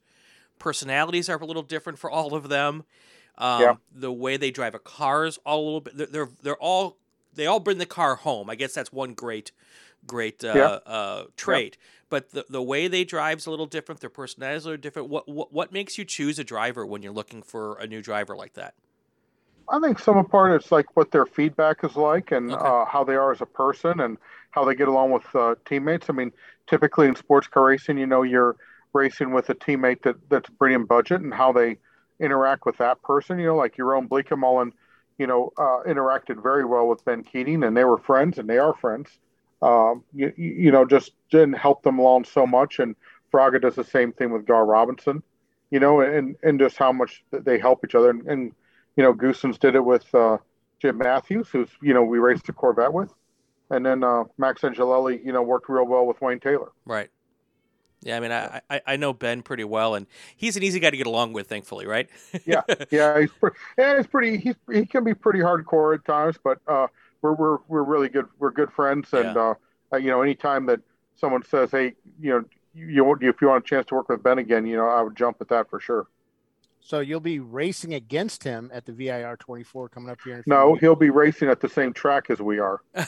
[0.59, 2.83] personalities are a little different for all of them.
[3.37, 3.75] Um, Yeah.
[3.93, 5.97] The way they drive a car is all a little bit.
[5.97, 6.97] They're, they're they're all
[7.33, 8.49] they all bring the car home.
[8.49, 9.51] I guess that's one great
[10.07, 10.67] great uh, Yeah.
[10.85, 11.77] uh, trait.
[12.09, 14.01] But the the way they drive's a little different.
[14.01, 15.09] Their personalities are different.
[15.09, 18.35] What, what what makes you choose a driver when you're looking for a new driver
[18.35, 18.75] like that?
[19.69, 23.15] I think some part it's like what their feedback is like and uh, how they
[23.15, 24.17] are as a person and
[24.55, 26.09] how they get along with uh, teammates.
[26.09, 26.31] I mean,
[26.65, 28.55] typically in sports car racing, you know, you're
[28.93, 31.77] racing with a teammate that that's bringing budget and how they
[32.21, 33.37] interact with that person.
[33.37, 34.71] You know, like Jeroen Bleekemolen,
[35.17, 38.57] you know, uh, interacted very well with Ben Keating, and they were friends, and they
[38.57, 39.09] are friends.
[39.61, 42.79] Um, you, you know, just didn't help them along so much.
[42.79, 42.95] And
[43.33, 45.21] Fraga does the same thing with Gar Robinson,
[45.69, 48.09] you know, and and just how much they help each other.
[48.09, 48.53] And, and
[48.95, 50.37] you know, Goossens did it with uh,
[50.81, 53.13] Jim Matthews, who's you know we raced the Corvette with,
[53.69, 56.71] and then uh, Max Angelelli, you know, worked real well with Wayne Taylor.
[56.85, 57.09] Right.
[58.05, 60.05] Yeah, I mean, I, I, I know Ben pretty well, and
[60.35, 62.07] he's an easy guy to get along with, thankfully, right?
[62.45, 62.61] yeah,
[62.91, 64.37] yeah, he's pretty, yeah, he's pretty.
[64.37, 66.85] He's, he can be pretty hardcore at times, but uh,
[67.23, 68.27] we're we're we're really good.
[68.37, 69.53] We're good friends, and yeah.
[69.91, 70.81] uh, you know, anytime that
[71.15, 72.43] someone says, "Hey, you know,
[72.75, 75.01] you, you if you want a chance to work with Ben again, you know, I
[75.01, 76.05] would jump at that for sure."
[76.81, 80.43] So you'll be racing against him at the VIR 24 coming up here.
[80.45, 80.81] no, weeks.
[80.81, 82.81] he'll be racing at the same track as we are.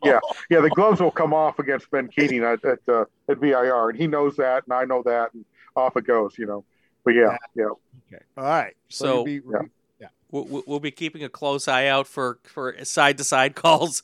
[0.04, 0.18] yeah,
[0.50, 0.60] yeah.
[0.60, 4.06] The gloves will come off against Ben Keating at at, uh, at VIR, and he
[4.06, 5.44] knows that, and I know that, and
[5.76, 6.36] off it goes.
[6.38, 6.64] You know,
[7.04, 7.66] but yeah, yeah.
[8.12, 8.22] Okay.
[8.36, 8.74] All right.
[8.88, 9.60] So, so be, yeah.
[10.00, 10.08] yeah.
[10.30, 14.02] We'll, we'll be keeping a close eye out for for side to side calls.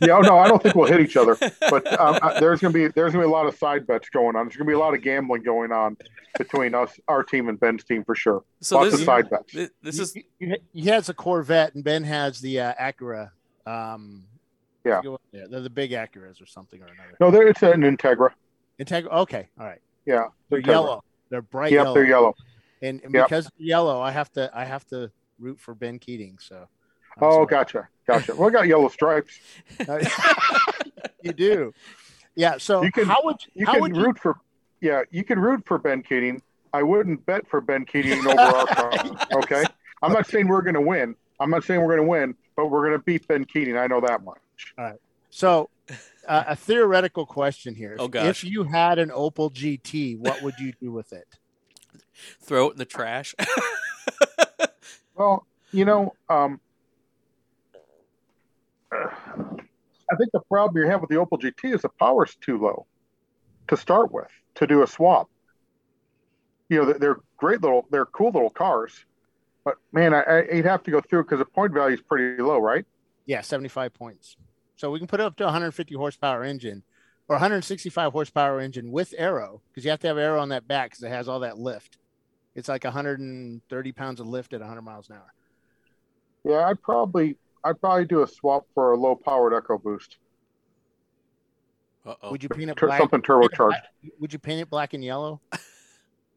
[0.00, 1.36] Yeah, no, I don't think we'll hit each other,
[1.70, 4.46] but um, there's gonna be there's gonna be a lot of side bets going on.
[4.46, 5.96] There's gonna be a lot of gambling going on
[6.38, 8.44] between us, our team, and Ben's team for sure.
[8.60, 9.70] So Lots this, of side bets.
[9.82, 10.16] This is
[10.72, 13.30] he has a Corvette and Ben has the uh, Acura.
[13.66, 14.24] Um,
[14.84, 15.00] yeah,
[15.32, 17.16] they're the big Acuras or something or another.
[17.20, 18.30] No, it's an Integra.
[18.78, 19.08] Integra.
[19.08, 19.80] Okay, all right.
[20.04, 20.66] Yeah, they're Integra.
[20.66, 21.04] yellow.
[21.30, 21.72] They're bright.
[21.72, 21.94] Yep, yellow.
[21.94, 22.34] they're yellow.
[22.82, 23.26] And, and yep.
[23.26, 26.38] because yellow, I have to I have to root for Ben Keating.
[26.40, 26.68] So.
[27.16, 27.46] I'm oh, sorry.
[27.46, 28.34] gotcha, gotcha.
[28.34, 29.38] Well, I got yellow stripes.
[31.22, 31.72] you do.
[32.34, 32.58] Yeah.
[32.58, 34.36] So you can, how would you how can would root for
[34.80, 36.42] yeah, you can root for Ben Keating.
[36.72, 38.92] I wouldn't bet for Ben Keating over our car.
[39.34, 39.64] Okay.
[40.02, 41.16] I'm not saying we're going to win.
[41.40, 43.76] I'm not saying we're going to win, but we're going to beat Ben Keating.
[43.76, 44.74] I know that much.
[44.78, 45.00] All right.
[45.30, 45.70] So,
[46.26, 47.96] uh, a theoretical question here.
[47.98, 48.26] Oh gosh.
[48.26, 51.26] If you had an Opel GT, what would you do with it?
[52.42, 53.34] Throw it in the trash.
[55.14, 56.60] well, you know, um,
[60.10, 62.86] I think the problem you have with the Opel GT is the power's too low
[63.68, 65.28] to start with to do a swap.
[66.68, 69.04] You know, they're great little, they're cool little cars,
[69.64, 72.58] but man, I, would have to go through because the point value is pretty low,
[72.58, 72.84] right?
[73.26, 74.36] Yeah, 75 points.
[74.76, 76.82] So we can put it up to 150 horsepower engine
[77.28, 80.90] or 165 horsepower engine with aero because you have to have aero on that back
[80.90, 81.98] because it has all that lift.
[82.54, 85.32] It's like 130 pounds of lift at 100 miles an hour.
[86.44, 87.36] Yeah, I'd probably
[87.66, 90.16] I'd probably do a swap for a low powered EcoBoost.
[92.06, 92.30] Uh-oh.
[92.30, 93.00] Would you paint it black?
[93.00, 93.82] Something turbocharged.
[94.20, 95.40] Would you paint it black and yellow?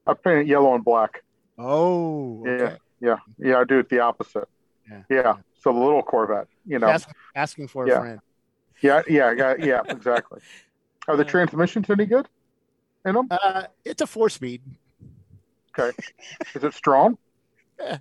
[0.07, 1.23] I paint it yellow and black.
[1.59, 2.77] Oh, okay.
[2.99, 3.59] yeah, yeah, yeah.
[3.59, 4.47] I do it the opposite.
[4.89, 5.33] Yeah, yeah.
[5.61, 7.97] So the little Corvette, you know, Ask, asking for yeah.
[7.97, 8.19] a friend.
[8.81, 9.81] Yeah, yeah, yeah, yeah.
[9.89, 10.39] Exactly.
[11.07, 12.27] Are the transmissions any good
[13.05, 13.27] in them?
[13.29, 14.61] Uh, it's a four speed.
[15.77, 15.95] Okay.
[16.55, 17.17] Is it strong?
[17.79, 17.99] Yeah.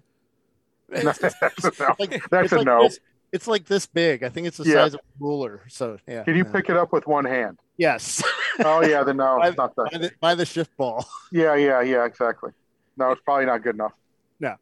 [0.88, 1.94] that's a no.
[1.98, 2.84] Like, that's a like no.
[2.84, 2.98] This,
[3.32, 4.22] it's like this big.
[4.22, 4.74] I think it's the yeah.
[4.74, 5.62] size of a ruler.
[5.68, 6.24] So yeah.
[6.24, 7.58] Can you pick it up with one hand?
[7.76, 8.22] Yes.
[8.60, 9.90] oh yeah, then no, by, it's not that.
[9.92, 11.06] By the, by the shift ball.
[11.32, 12.52] Yeah, yeah, yeah, exactly.
[12.96, 13.92] No, it's probably not good enough.
[14.40, 14.56] No,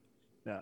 [0.45, 0.61] no,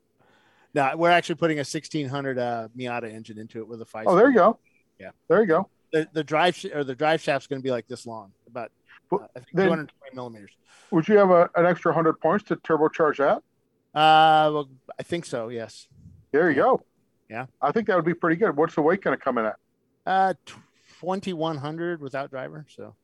[0.75, 0.97] no.
[0.97, 4.05] We're actually putting a 1600 uh, Miata engine into it with a five.
[4.07, 4.59] Oh, there you go.
[5.01, 5.69] Yeah, there you go.
[5.93, 8.71] The, the drive sh- or the drive shaft's going to be like this long, about
[9.13, 10.51] uh, I think then, 220 millimeters.
[10.91, 13.39] Would you have a, an extra hundred points to turbocharge that?
[13.99, 15.49] Uh, well, I think so.
[15.49, 15.89] Yes.
[16.33, 16.83] There you go.
[17.35, 17.47] Yeah.
[17.61, 18.57] I think that would be pretty good.
[18.57, 19.57] What's the weight going to come in at?
[20.07, 20.35] Uh,
[21.01, 22.65] 2100 without driver.
[22.69, 22.95] So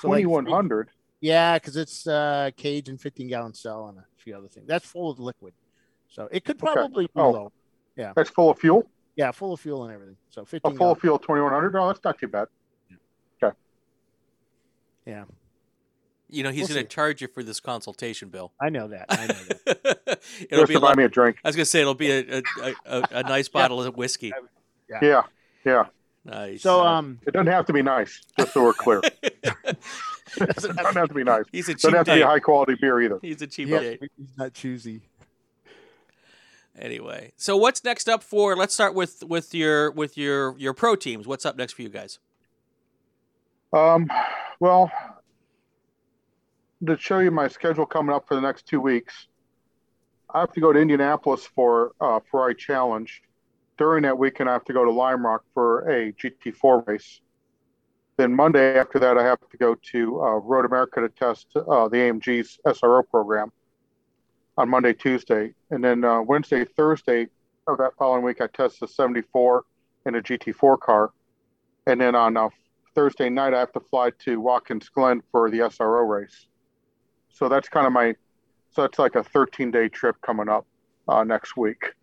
[0.00, 0.88] 2100.
[0.88, 4.48] So like yeah, because it's uh, cage and 15 gallon cell and a few other
[4.48, 4.66] things.
[4.66, 5.54] That's full of liquid.
[6.08, 7.12] So it could probably okay.
[7.14, 7.52] be oh, low.
[7.96, 8.12] Yeah.
[8.16, 8.88] That's full of fuel?
[9.14, 10.16] Yeah, full of fuel and everything.
[10.30, 10.92] So 15 oh, full gallon.
[10.92, 11.76] of fuel, 2100.
[11.76, 12.48] Oh, that's not too bad.
[12.90, 12.96] Yeah.
[13.48, 13.56] Okay.
[15.06, 15.24] Yeah.
[16.28, 18.52] You know, he's we'll going to charge you for this consultation, Bill.
[18.60, 19.06] I know that.
[19.10, 19.95] I know that.
[20.50, 21.38] it'll Just be to buy me a drink.
[21.44, 22.42] I was going to say it'll be a a,
[22.86, 24.32] a, a nice bottle of whiskey.
[24.88, 24.98] Yeah.
[25.02, 25.22] Yeah.
[25.64, 25.84] yeah.
[26.24, 26.62] Nice.
[26.62, 28.20] So um, it doesn't have to be nice.
[28.38, 29.00] Just so we're clear.
[29.22, 29.78] it
[30.38, 31.44] doesn't have to be nice.
[31.52, 31.82] He's a cheap.
[31.82, 32.12] Doesn't have date.
[32.14, 33.20] to be a high quality beer either.
[33.22, 34.00] He's a cheap yeah, date.
[34.16, 35.02] He's not choosy.
[36.78, 38.54] Anyway, so what's next up for?
[38.54, 41.26] Let's start with with your with your your pro teams.
[41.26, 42.18] What's up next for you guys?
[43.72, 44.10] Um,
[44.60, 44.90] well,
[46.84, 49.28] to show you my schedule coming up for the next two weeks,
[50.32, 53.22] I have to go to Indianapolis for uh, Ferrari Challenge.
[53.78, 57.20] During that weekend, I have to go to Lime Rock for a GT4 race.
[58.16, 61.88] Then Monday after that, I have to go to uh, Road America to test uh,
[61.88, 63.52] the AMG's SRO program
[64.56, 65.54] on Monday, Tuesday.
[65.70, 67.28] And then uh, Wednesday, Thursday
[67.66, 69.64] of that following week, I test the 74
[70.06, 71.10] in a GT4 car.
[71.86, 72.48] And then on uh,
[72.94, 76.46] Thursday night, I have to fly to Watkins Glen for the SRO race.
[77.28, 78.14] So that's kind of my,
[78.76, 80.66] so that's like a 13 day trip coming up
[81.08, 81.94] uh, next week.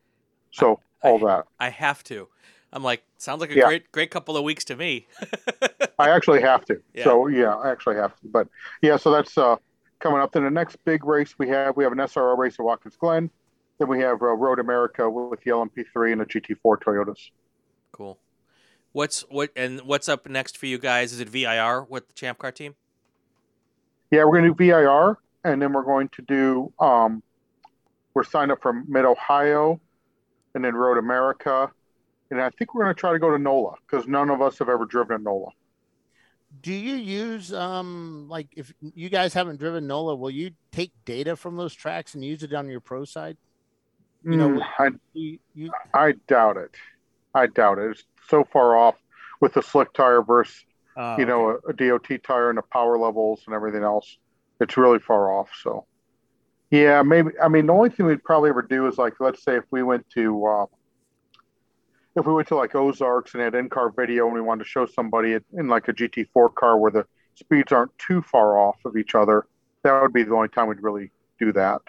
[0.51, 1.45] So all that.
[1.59, 2.27] I have to.
[2.71, 3.67] I'm like, sounds like a Yeah.
[3.67, 5.07] great great couple of weeks to me.
[5.99, 6.81] I actually have to.
[6.95, 7.03] Yeah.
[7.03, 8.27] So yeah, I actually have to.
[8.27, 8.47] But
[8.81, 9.57] yeah, so that's uh,
[9.99, 10.31] coming up.
[10.31, 13.29] Then the next big race we have, we have an SRO race at Watkins Glen.
[13.77, 17.29] Then we have uh, Road America with the LMP3 and the GT4 Toyotas.
[17.91, 18.17] Cool.
[18.93, 21.13] What's what and what's up next for you guys?
[21.13, 22.73] Is it VIR with the Champ Car team?
[24.09, 26.73] Yeah, we're going to do VIR, and then we're going to do.
[26.79, 27.23] Um,
[28.13, 29.79] we're signed up for Mid Ohio,
[30.53, 31.71] and then Road America,
[32.31, 34.59] and I think we're going to try to go to NOLA because none of us
[34.59, 35.49] have ever driven at NOLA.
[36.61, 41.35] Do you use um like if you guys haven't driven NOLA, will you take data
[41.35, 43.37] from those tracks and use it on your pro side?
[44.23, 46.71] You know, Mm, I, you, you I doubt it.
[47.33, 47.91] I doubt it.
[47.91, 48.95] It's so far off
[49.41, 50.63] with the slick tire versus
[50.95, 54.17] Oh, you know a, a DOT tire and the power levels and everything else.
[54.59, 55.49] It's really far off.
[55.61, 55.85] So
[56.71, 57.31] yeah, maybe.
[57.41, 59.83] I mean, the only thing we'd probably ever do is like, let's say if we
[59.83, 60.65] went to uh,
[62.15, 64.85] if we went to like Ozarks and had in-car video and we wanted to show
[64.85, 69.15] somebody in like a GT4 car where the speeds aren't too far off of each
[69.15, 69.47] other,
[69.81, 71.81] that would be the only time we'd really do that.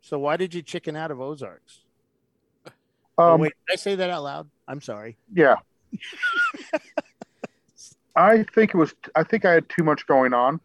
[0.00, 1.80] so why did you chicken out of Ozarks?
[3.18, 4.50] oh, Um, wait, did I say that out loud?
[4.66, 5.18] I'm sorry.
[5.34, 5.56] Yeah.
[8.16, 8.94] I think it was.
[9.14, 10.60] I think I had too much going on.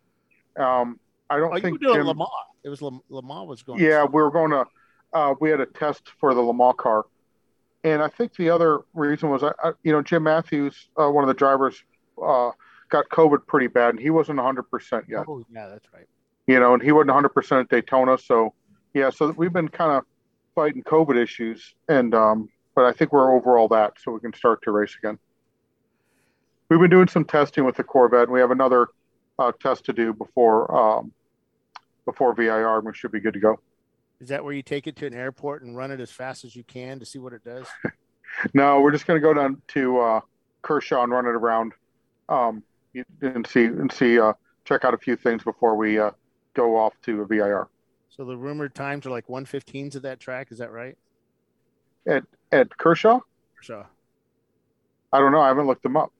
[0.57, 0.99] Um,
[1.33, 2.29] I don't Oh, you think were doing Jim- Lamar.
[2.63, 3.79] It was Lam- Lamar was going.
[3.81, 4.65] Yeah, we were going to.
[5.13, 7.05] Uh, we had a test for the Lamar car,
[7.83, 11.23] and I think the other reason was, I, I you know, Jim Matthews, uh, one
[11.23, 11.83] of the drivers,
[12.23, 12.51] uh,
[12.89, 15.25] got COVID pretty bad, and he wasn't 100 percent yet.
[15.27, 16.07] Oh yeah, that's right.
[16.47, 18.53] You know, and he wasn't 100 percent at Daytona, so
[18.93, 20.03] yeah, so we've been kind of
[20.55, 24.33] fighting COVID issues, and um, but I think we're over all that, so we can
[24.33, 25.19] start to race again.
[26.69, 28.23] We've been doing some testing with the Corvette.
[28.23, 28.87] and We have another
[29.37, 31.11] uh, test to do before um,
[32.05, 33.59] before VIR, and we should be good to go.
[34.19, 36.55] Is that where you take it to an airport and run it as fast as
[36.55, 37.67] you can to see what it does?
[38.55, 40.21] No, we're just going to go down to uh,
[40.63, 41.73] Kershaw and run it around,
[42.29, 44.33] um, you- and see and see uh,
[44.65, 46.09] check out a few things before we uh,
[46.55, 47.67] go off to a VIR.
[48.09, 50.47] So the rumored times are like 115s of that track.
[50.51, 50.97] Is that right?
[52.07, 53.19] At at Kershaw,
[53.55, 53.85] Kershaw.
[55.11, 55.41] I don't know.
[55.41, 56.11] I haven't looked them up.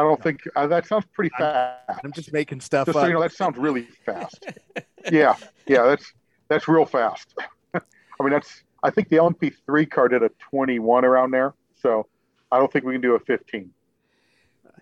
[0.00, 2.00] I don't think uh, that sounds pretty fast.
[2.02, 3.02] I'm just making stuff Just up.
[3.02, 4.46] so you know, that sounds really fast.
[5.12, 5.36] yeah,
[5.66, 6.10] yeah, that's
[6.48, 7.34] that's real fast.
[7.74, 7.80] I
[8.20, 12.06] mean, that's I think the LMP3 car did a 21 around there, so
[12.50, 13.60] I don't think we can do a 15.
[13.62, 13.70] you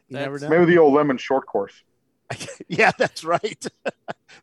[0.08, 0.48] never know.
[0.48, 1.74] Maybe the old lemon short course.
[2.68, 3.58] yeah, that's right.
[3.84, 3.94] that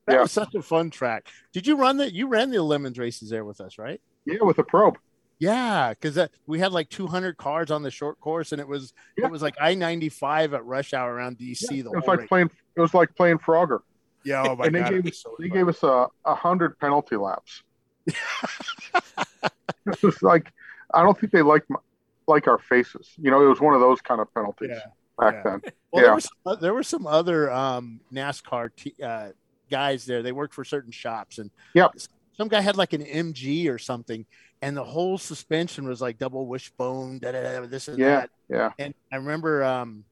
[0.10, 0.22] Yeah.
[0.24, 1.30] was such a fun track.
[1.54, 2.12] Did you run the?
[2.14, 4.02] You ran the lemons races there with us, right?
[4.26, 4.98] Yeah, with a probe.
[5.40, 9.30] Yeah, because we had like 200 cars on the short course, and it was it
[9.30, 11.68] was like I-95 at rush hour around DC.
[11.68, 12.30] the It was like race.
[12.30, 12.50] playing.
[12.76, 13.80] It was like playing Frogger.
[14.24, 15.58] Yeah, oh my and they God, it gave us so they fun.
[15.58, 17.64] gave us a, a hundred penalty laps.
[18.08, 20.52] it was like
[20.94, 21.80] I don't think they liked my,
[22.28, 23.10] like our faces.
[23.18, 24.80] You know, it was one of those kind of penalties Yeah,
[25.20, 25.52] back yeah.
[25.52, 25.62] then.
[25.92, 29.30] Well, yeah, there, was, uh, there were some other um, NASCAR t- uh,
[29.70, 30.24] guys there.
[30.24, 31.92] They worked for certain shops, and Yep.
[32.38, 34.26] some guy had like an MG or something,
[34.62, 38.30] and the whole suspension was like double wishbone, da, da, da, this and yeah, that.
[38.50, 38.72] yeah.
[38.80, 40.04] And I remember, um,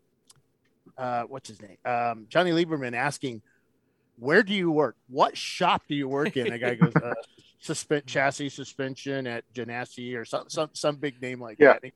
[0.97, 1.77] uh, what's his name?
[1.85, 3.41] Um, Jonny Lieberman asking,
[4.19, 4.95] "Where do you work?
[5.07, 7.13] What shop do you work in?" The guy goes, uh,
[7.59, 11.77] "Suspend chassis suspension at Ganassi or some some some big name like Yeah.
[11.81, 11.91] that."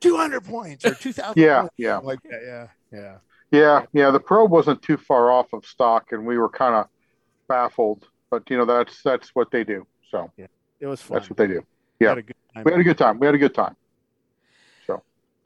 [0.00, 1.42] Two hundred points or two thousand.
[1.42, 1.98] Yeah, yeah.
[1.98, 2.40] like that.
[2.92, 3.16] Yeah, yeah.
[3.50, 4.10] Yeah, yeah.
[4.10, 6.86] The probe wasn't too far off of stock, and we were kind of
[7.48, 8.06] baffled.
[8.30, 9.86] But you know, that's that's what they do.
[10.10, 10.30] So
[10.82, 11.16] It was fun.
[11.16, 11.60] that's what they do.
[12.00, 12.64] We Yeah, had a good time.
[12.64, 13.18] we had a good time.
[13.20, 13.76] We had a good time.
[14.86, 15.00] So,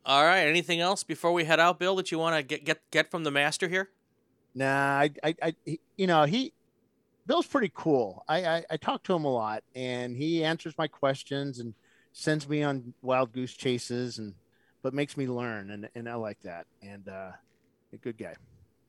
[0.07, 0.47] all right.
[0.47, 3.23] Anything else before we head out, Bill, that you want to get get get from
[3.23, 3.91] the master here?
[4.55, 6.55] Nah, I, I, I he- you know, he,
[7.27, 8.25] Bill's pretty cool.
[8.27, 11.75] I, I, I talk to him a lot, and he answers my questions and
[12.15, 14.33] sends me on wild goose chases, and
[14.83, 16.65] but makes me learn, and and I like that.
[16.83, 17.33] And uh,
[17.93, 18.35] a good guy.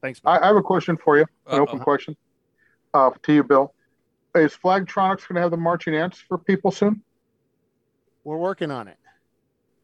[0.02, 0.22] Thanks.
[0.22, 0.32] Bill.
[0.32, 1.84] I, I have a question for you, an open Uh-oh.
[1.84, 2.16] question
[2.94, 3.74] uh, to you, Bill.
[4.42, 7.04] Is Flagtronics going to have the marching ants for people soon?
[8.24, 8.98] We're working on it.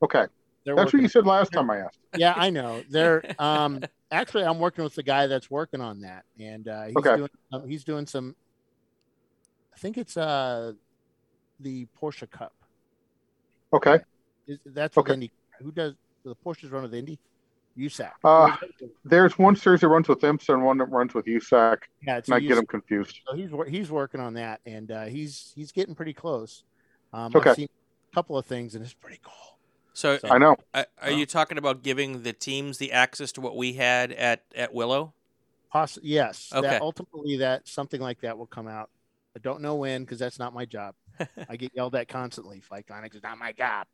[0.04, 0.26] Okay,
[0.66, 1.98] They're that's what you said last time I asked.
[2.18, 2.84] yeah, I know.
[2.90, 3.82] They're um
[4.12, 7.16] actually I'm working with the guy that's working on that, and uh, he's Okay.
[7.16, 8.36] doing um, he's doing some.
[9.74, 10.74] I think it's uh
[11.60, 12.54] the Porsche Cup.
[13.74, 14.00] Okay.
[14.48, 15.14] Is, that's Okay.
[15.14, 15.32] Indy.
[15.62, 15.94] Who does
[16.26, 17.20] the Porsches run with Indy?
[17.78, 18.12] USAC.
[18.24, 18.56] Uh,
[19.04, 21.80] there's one series that runs with IMSA and one that runs with USAC.
[22.06, 23.20] Yeah, it's and I a get them confused.
[23.28, 26.64] So he's he's working on that, and uh, he's he's getting pretty close.
[27.14, 27.50] Um, Okay.
[27.50, 27.70] I've seen
[28.12, 29.58] a couple of things, and it's pretty cool.
[29.96, 30.56] So, I know.
[30.74, 34.44] Are, are you talking about giving the teams the access to what we had at
[34.56, 35.14] at Willow?
[35.72, 36.52] Poss- yes.
[36.54, 36.68] Okay.
[36.68, 38.90] That ultimately, that something like that will come out.
[39.36, 40.96] I don't know when because that's not my job.
[41.50, 42.62] I get yelled at constantly.
[42.62, 43.88] Flagtronics is not my job.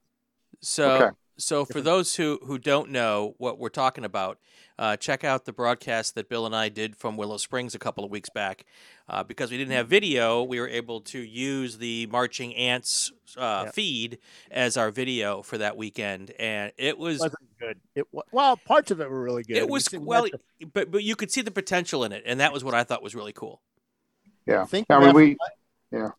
[0.62, 1.16] So, Okay.
[1.38, 4.40] so for those who who don't know what we're talking about,
[4.78, 8.04] uh, check out the broadcast that Bill and I did from Willow Springs a couple
[8.04, 8.66] of weeks back.
[9.10, 13.64] Uh, because we didn't have video, we were able to use the Marching Ants uh,
[13.66, 13.74] Yep.
[13.74, 14.18] feed
[14.52, 17.80] as our video for that weekend, and it was wasn't good.
[17.96, 19.58] It wa- well, parts of it were really good.
[19.58, 22.24] it was we well, had to- but but you could see the potential in it,
[22.26, 23.62] and that was what I thought was really cool.
[24.46, 24.66] Yeah.
[24.66, 25.36] Think I mean, we,
[25.92, 26.14] for-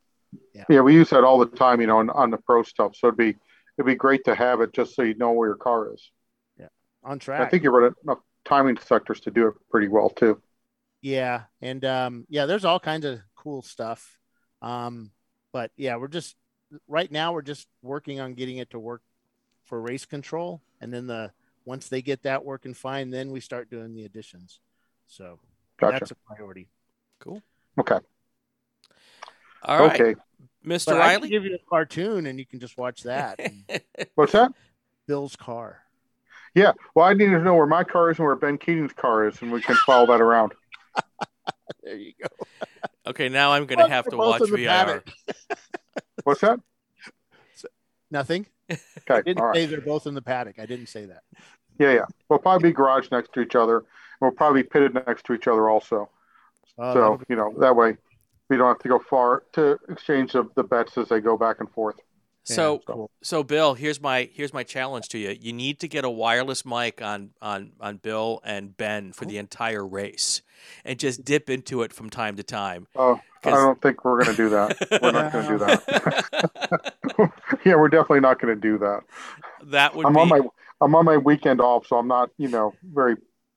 [0.52, 0.64] yeah.
[0.68, 2.94] yeah, we use that all the time, you know, on, on the pro stuff.
[2.96, 3.36] So it'd be
[3.80, 6.10] it'd be great to have it just so you know where your car is.
[6.58, 6.68] Yeah,
[7.02, 7.40] on track.
[7.40, 10.40] I think you run enough timing sectors to do it pretty well too.
[11.00, 14.18] Yeah, and um, yeah, there's all kinds of cool stuff.
[14.60, 15.12] Um,
[15.50, 16.36] but yeah, we're just
[16.88, 19.00] right now we're just working on getting it to work
[19.64, 21.32] for race control, and then the
[21.64, 24.60] once they get that working fine, then we start doing the additions.
[25.06, 25.38] So
[25.78, 26.00] Gotcha.
[26.00, 26.68] that's a priority.
[27.18, 27.40] Cool.
[27.78, 27.98] Okay.
[29.62, 30.20] All right, Okay.
[30.64, 30.86] Mr.
[30.86, 31.28] But I can Riley.
[31.30, 33.38] give you a cartoon, and you can just watch that.
[34.14, 34.52] What's that?
[35.06, 35.78] Bill's car.
[36.54, 36.72] Yeah.
[36.94, 39.40] Well, I need to know where my car is and where Ben Keating's car is,
[39.40, 40.52] and we can follow that around.
[41.84, 42.26] There you go.
[43.06, 45.02] Okay, now I'm going to have to watch in the VIR.
[46.24, 46.60] What's that?
[48.10, 48.46] Nothing.
[48.68, 48.76] I
[49.08, 49.22] Okay.
[49.24, 49.54] didn't All right.
[49.56, 50.58] say they're both in the paddock.
[50.58, 51.22] I didn't say that.
[51.78, 52.04] Yeah, yeah.
[52.28, 53.84] We'll probably be garage next to each other.
[54.20, 56.10] We'll probably be pitted next to each other also.
[56.78, 57.96] Oh, that'll so be- you know that way
[58.50, 61.60] we don't have to go far to exchange the, the bets as they go back
[61.60, 61.96] and forth.
[62.42, 63.10] So, cool.
[63.22, 65.36] so Bill, here's my here's my challenge to you.
[65.38, 69.36] You need to get a wireless mic on on on Bill and Ben for the
[69.38, 70.42] entire race,
[70.84, 72.88] and just dip into it from time to time.
[72.96, 75.00] Oh, I 'Cause- don't think we're going to do that.
[75.02, 76.94] We're not going to do that.
[77.64, 79.00] yeah, we're definitely not going to do that.
[79.64, 80.40] That would I'm be on my
[80.80, 83.16] I'm on my weekend off, so I'm not you know very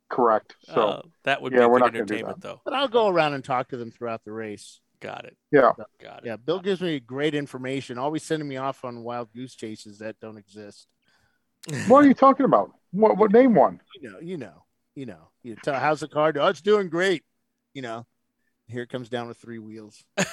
[0.09, 0.55] correct.
[0.65, 2.47] So uh, that would yeah, be we're good not gonna do entertainment, that.
[2.47, 2.61] though.
[2.65, 4.81] But I'll go around and talk to them throughout the race.
[5.03, 5.35] Got it.
[5.51, 5.71] yeah.
[6.01, 6.25] Got it.
[6.25, 7.97] Yeah, Bill gives me great information.
[7.97, 10.87] Always sending me off on wild goose chases that don't exist.
[11.87, 12.71] What are you talking about?
[12.91, 13.79] What what name one?
[14.01, 15.29] You know, you know, you know.
[15.43, 16.33] You tell how's the car?
[16.35, 17.23] Oh, it's doing great.
[17.73, 18.05] You know,
[18.67, 20.03] here it comes down with three wheels.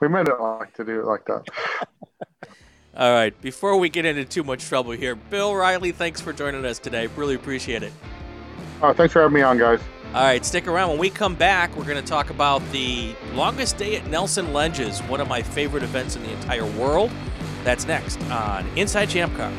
[0.00, 1.44] We might not like to do it like that.
[2.96, 3.40] All right.
[3.40, 7.06] Before we get into too much trouble here, Bill Riley, thanks for joining us today.
[7.16, 7.92] Really appreciate it.
[8.82, 9.80] Uh, thanks for having me on, guys.
[10.14, 10.90] All right, stick around.
[10.90, 15.00] When we come back, we're going to talk about the longest day at Nelson Ledges,
[15.04, 17.10] one of my favorite events in the entire world.
[17.64, 19.50] That's next on Inside Champ Car.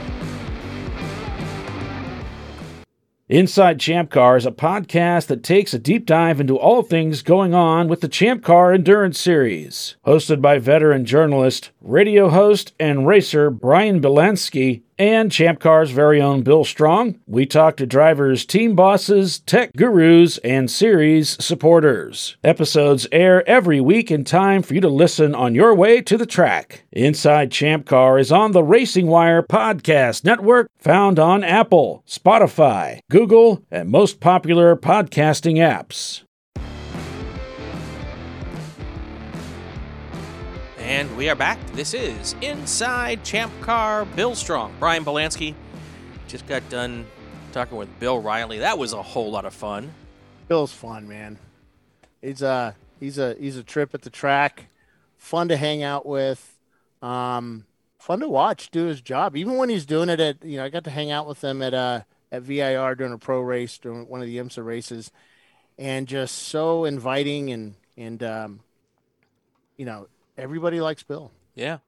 [3.29, 7.55] Inside Champ Car is a podcast that takes a deep dive into all things going
[7.55, 9.95] on with the Champ Car Endurance Series.
[10.05, 16.43] Hosted by veteran journalist, radio host, and racer Brian Belansky and Champ Car's very own
[16.43, 22.37] Bill Strong, we talk to drivers, team bosses, tech gurus, and series supporters.
[22.41, 26.25] Episodes air every week in time for you to listen on your way to the
[26.25, 26.85] track.
[26.93, 33.61] Inside Champ Car is on the Racing Wire Podcast Network, found on Apple, Spotify, Google,
[33.69, 36.23] and most popular podcasting apps.
[40.83, 41.57] And we are back.
[41.71, 44.03] This is Inside Champ Car.
[44.03, 45.55] Bill Strong, Brian Belansky.
[46.27, 47.05] Just got done
[47.53, 48.59] talking with Bill Riley.
[48.59, 49.93] That was a whole lot of fun.
[50.49, 51.39] Bill's fun, man.
[52.21, 54.65] He's a he's a he's a trip at the track,
[55.17, 56.57] fun to hang out with,
[57.01, 57.65] um,
[57.97, 59.37] fun to watch do his job.
[59.37, 61.61] Even when he's doing it at you know, I got to hang out with him
[61.61, 65.11] at uh at VIR during a pro race during one of the IMSA races,
[65.77, 68.59] and just so inviting and and um,
[69.77, 70.07] you know
[70.37, 71.31] everybody likes Bill.
[71.55, 71.79] Yeah.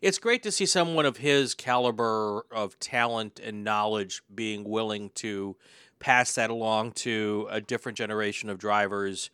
[0.00, 5.56] It's great to see someone of his caliber of talent and knowledge being willing to
[5.98, 9.30] pass that along to a different generation of drivers,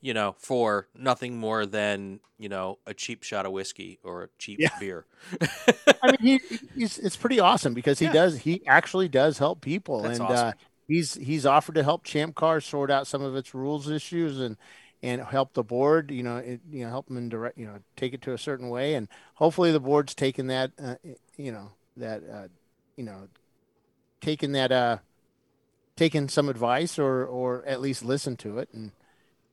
[0.00, 4.28] you know, for nothing more than, you know, a cheap shot of whiskey or a
[4.38, 4.68] cheap Yeah.
[4.78, 5.06] beer.
[6.02, 8.12] I mean, he, he's it's pretty awesome because he Yeah.
[8.12, 10.48] does he actually does help people, That's and awesome.
[10.48, 10.52] uh,
[10.88, 14.56] he's he's offered to help Champ Car sort out some of its rules issues and
[15.06, 18.12] and help the board, you know, it, you know, help them direct, you know, take
[18.12, 20.96] it to a certain way, and hopefully the board's taking that, uh,
[21.36, 22.48] you know, that, uh,
[22.96, 23.28] you know,
[24.20, 24.98] taking that, uh,
[25.96, 28.90] taking some advice or or at least listen to it, and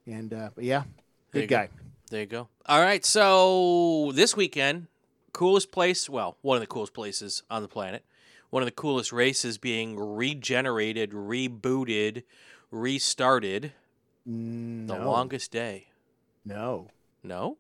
[0.06, 0.84] and uh, but yeah,
[1.32, 1.56] good you go.
[1.58, 1.70] guy.
[2.10, 2.48] There you go.
[2.66, 3.04] All right.
[3.06, 4.88] So this weekend,
[5.32, 8.04] coolest place, well, one of the coolest places on the planet,
[8.50, 12.24] one of the coolest races being regenerated, rebooted,
[12.72, 13.72] restarted.
[14.26, 15.88] The longest day.
[16.46, 16.88] No,
[17.24, 17.58] No?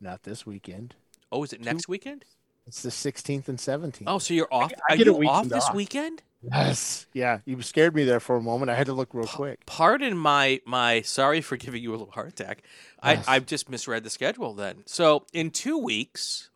[0.00, 0.94] not this weekend.
[1.30, 2.24] Oh, is it next weekend?
[2.66, 4.02] It's the 16th and 17th.
[4.06, 4.72] Oh, so you're off?
[4.90, 5.74] I Are you weekend off this off.
[5.74, 6.22] weekend?
[6.42, 7.06] Yes.
[7.12, 7.38] Yeah.
[7.44, 8.70] You scared me there for a moment.
[8.70, 9.64] I had to look real quick.
[9.64, 11.02] Pardon my my.
[11.02, 12.62] Sorry for giving you a little heart attack.
[13.04, 13.26] Yes.
[13.28, 14.52] I I just misread the schedule.
[14.54, 16.50] Then, so in two weeks,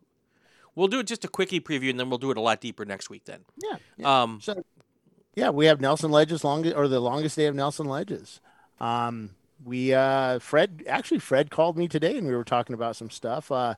[0.75, 3.09] we'll do just a quickie preview, and then we'll do it a lot deeper next
[3.09, 3.23] week.
[3.25, 3.45] Then,
[3.97, 4.23] Yeah.
[4.23, 4.61] um, So,
[5.35, 8.41] yeah, we have Nelson Ledges longest or the longest day of Nelson Ledges.
[8.79, 9.31] Um,
[9.63, 13.51] we uh, Fred actually Fred called me today and we were talking about some stuff.
[13.51, 13.75] Uh,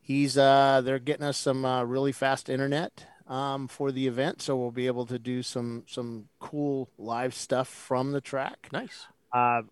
[0.00, 4.56] he's uh, they're getting us some uh, really fast internet um, for the event, so
[4.56, 8.68] we'll be able to do some some cool live stuff from the track.
[8.72, 9.06] Nice.
[9.32, 9.62] Uh,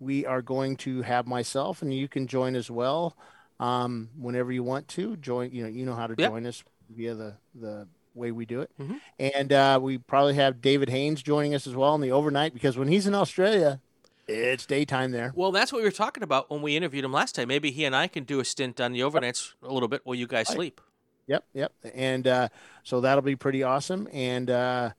[0.00, 3.16] we are going to have myself and you can join as well
[3.58, 5.50] um, whenever you want to join.
[5.52, 6.30] You know you know how to Yep.
[6.30, 8.70] join us via the the way we do it.
[8.80, 9.00] Mhm.
[9.18, 12.76] And uh, we probably have David Haynes joining us as well in the overnight because
[12.76, 13.80] when he's in Australia,
[14.28, 15.32] it's daytime there.
[15.34, 17.48] well, that's what we were talking about when we interviewed him last time.
[17.48, 20.14] Maybe he and I can do a stint on the overnights a little bit while
[20.14, 20.80] you guys sleep.
[21.26, 21.72] Yep, yep.
[21.94, 22.48] And uh,
[22.84, 24.08] so that'll be pretty awesome.
[24.12, 24.90] And uh,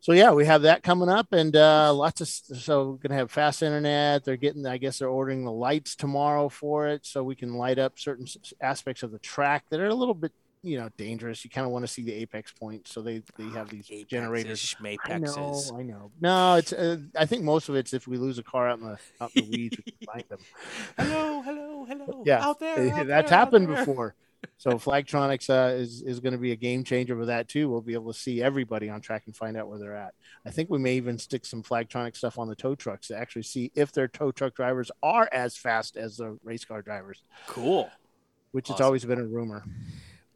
[0.00, 3.30] so yeah, we have that coming up, and uh, lots of so we're gonna have
[3.30, 4.24] fast internet.
[4.24, 7.78] They're getting, I guess, they're ordering the lights tomorrow for it, so we can light
[7.78, 8.26] up certain
[8.60, 10.32] aspects of the track that are a little bit,
[10.66, 11.44] you know, dangerous.
[11.44, 14.74] You kind of want to see the apex point, so they they have these generators.
[14.80, 15.62] I know.
[15.74, 16.10] I know.
[16.20, 16.72] No, it's.
[16.72, 19.30] Uh, I think most of it's if we lose a car out in the out
[19.34, 20.40] in the weeds, we can find them.
[20.98, 22.22] hello, hello, hello.
[22.26, 22.92] Yeah, out there.
[22.94, 23.84] out that's there, happened there.
[23.84, 24.14] before.
[24.58, 27.68] So Flagtronics uh, is is going to be a game changer with that too.
[27.68, 30.14] We'll be able to see everybody on track and find out where they're at.
[30.44, 33.42] I think we may even stick some Flagtronic stuff on the tow trucks to actually
[33.42, 37.22] see if their tow truck drivers are as fast as the race car drivers.
[37.46, 37.90] Cool.
[38.52, 39.64] Which has always been a rumor.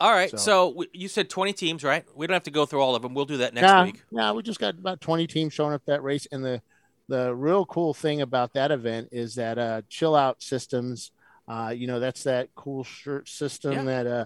[0.00, 2.06] All right, So- so, you said 20 teams, right?
[2.14, 3.12] We don't have to go through all of them.
[3.12, 4.02] We'll do that next nah, week.
[4.10, 6.26] Nah, we just got about 20 teams showing up that race.
[6.32, 6.62] And the
[7.08, 11.10] the real cool thing about that event is that uh chill out systems,
[11.48, 13.82] uh, you know, that's that cool shirt system Yeah.
[13.84, 14.24] that uh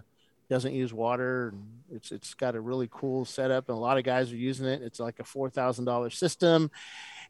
[0.50, 1.48] doesn't use water.
[1.48, 4.66] And it's it's got a really cool setup and a lot of guys are using
[4.66, 4.82] it.
[4.82, 6.70] It's like a four thousand dollar system.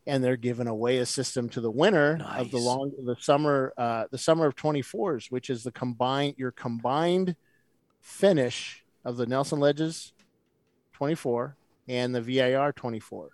[0.07, 4.05] And they're giving away a system to the winner of the long the summer uh
[4.11, 7.37] the summer of 24s, which is the combined your combined
[8.09, 10.13] finish of the Nelson Ledges
[10.93, 11.57] 24
[11.89, 13.31] and the VIR 24.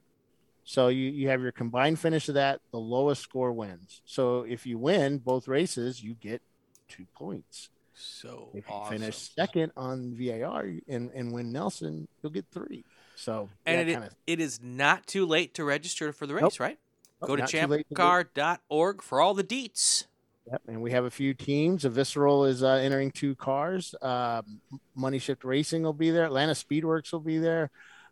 [0.64, 4.00] So you, you have your combined finish of that, the lowest score wins.
[4.06, 6.40] So if you win both races, you get
[6.88, 7.68] two points.
[7.94, 8.98] So If you awesome.
[8.98, 12.84] finish second on VIR and, and win Nelson, you'll get three.
[13.16, 16.60] So And it, kinda- it is not too late to register for the race, Nope.
[16.60, 16.78] right?
[17.20, 20.04] Nope, Go to not too late to champcar.org for all the deets.
[20.46, 21.84] Yep, and we have a few teams.
[21.84, 23.94] A Visceral is uh, entering two cars.
[24.00, 24.60] Um,
[24.94, 26.24] Money Shift Racing will be there.
[26.24, 27.70] Atlanta Speedworks will be there.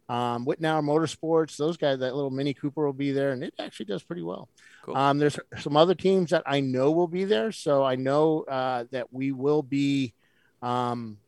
[0.08, 3.86] Um, Whitnauer Motorsports, those guys, that little Mini Cooper will be there, and it actually
[3.86, 4.48] does pretty well.
[4.82, 4.96] Cool.
[4.96, 8.84] Um, there's some other teams that I know will be there, so I know uh,
[8.90, 10.14] that we will be
[10.62, 11.18] um,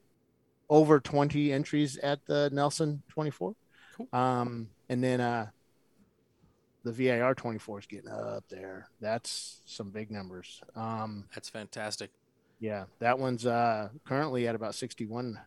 [0.70, 3.54] over 20 entries at the Nelson 24.
[3.96, 4.08] Cool.
[4.12, 5.48] Um, and then uh,
[6.84, 8.88] the VIR 24 is getting up there.
[9.00, 10.60] That's some big numbers.
[10.74, 12.10] Um, That's fantastic.
[12.58, 15.38] yeah, that one's uh, currently at about 61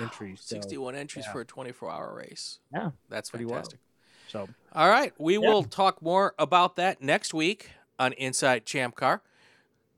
[0.00, 0.40] entries.
[0.42, 1.32] so, 61 entries yeah.
[1.32, 2.58] for a 24 hour race.
[2.72, 3.56] Yeah, That's pretty well.
[3.56, 3.80] fantastic.
[4.28, 5.12] So All right.
[5.18, 5.48] We Yeah.
[5.48, 9.22] will talk more about that next week on Inside Champ Car.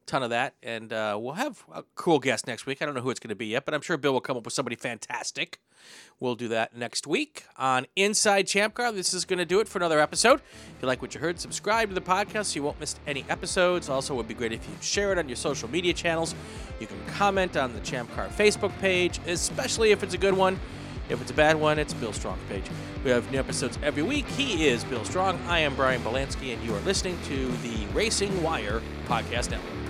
[0.06, 0.54] Ton of that.
[0.62, 2.82] And uh, we'll have a cool guest next week.
[2.82, 4.36] I don't know who it's going to be yet, but I'm sure Bill will come
[4.36, 5.60] up with somebody fantastic.
[6.18, 8.92] We'll do that next week on Inside Champ Car.
[8.92, 10.40] This is going to do it for another episode.
[10.40, 13.24] If you like what you heard, subscribe to the podcast so you won't miss any
[13.28, 13.88] episodes.
[13.88, 16.34] Also, it would be great if you share it on your social media channels.
[16.80, 20.58] You can comment on the Champ Car Facebook page, especially if it's a good one.
[21.08, 22.64] If it's a bad one, it's Bill Strong's page.
[23.02, 24.26] We have new episodes every week.
[24.28, 25.40] He is Bill Strong.
[25.48, 29.89] I am Brian Belansky, and you are listening to the Racing Wire Podcast Network.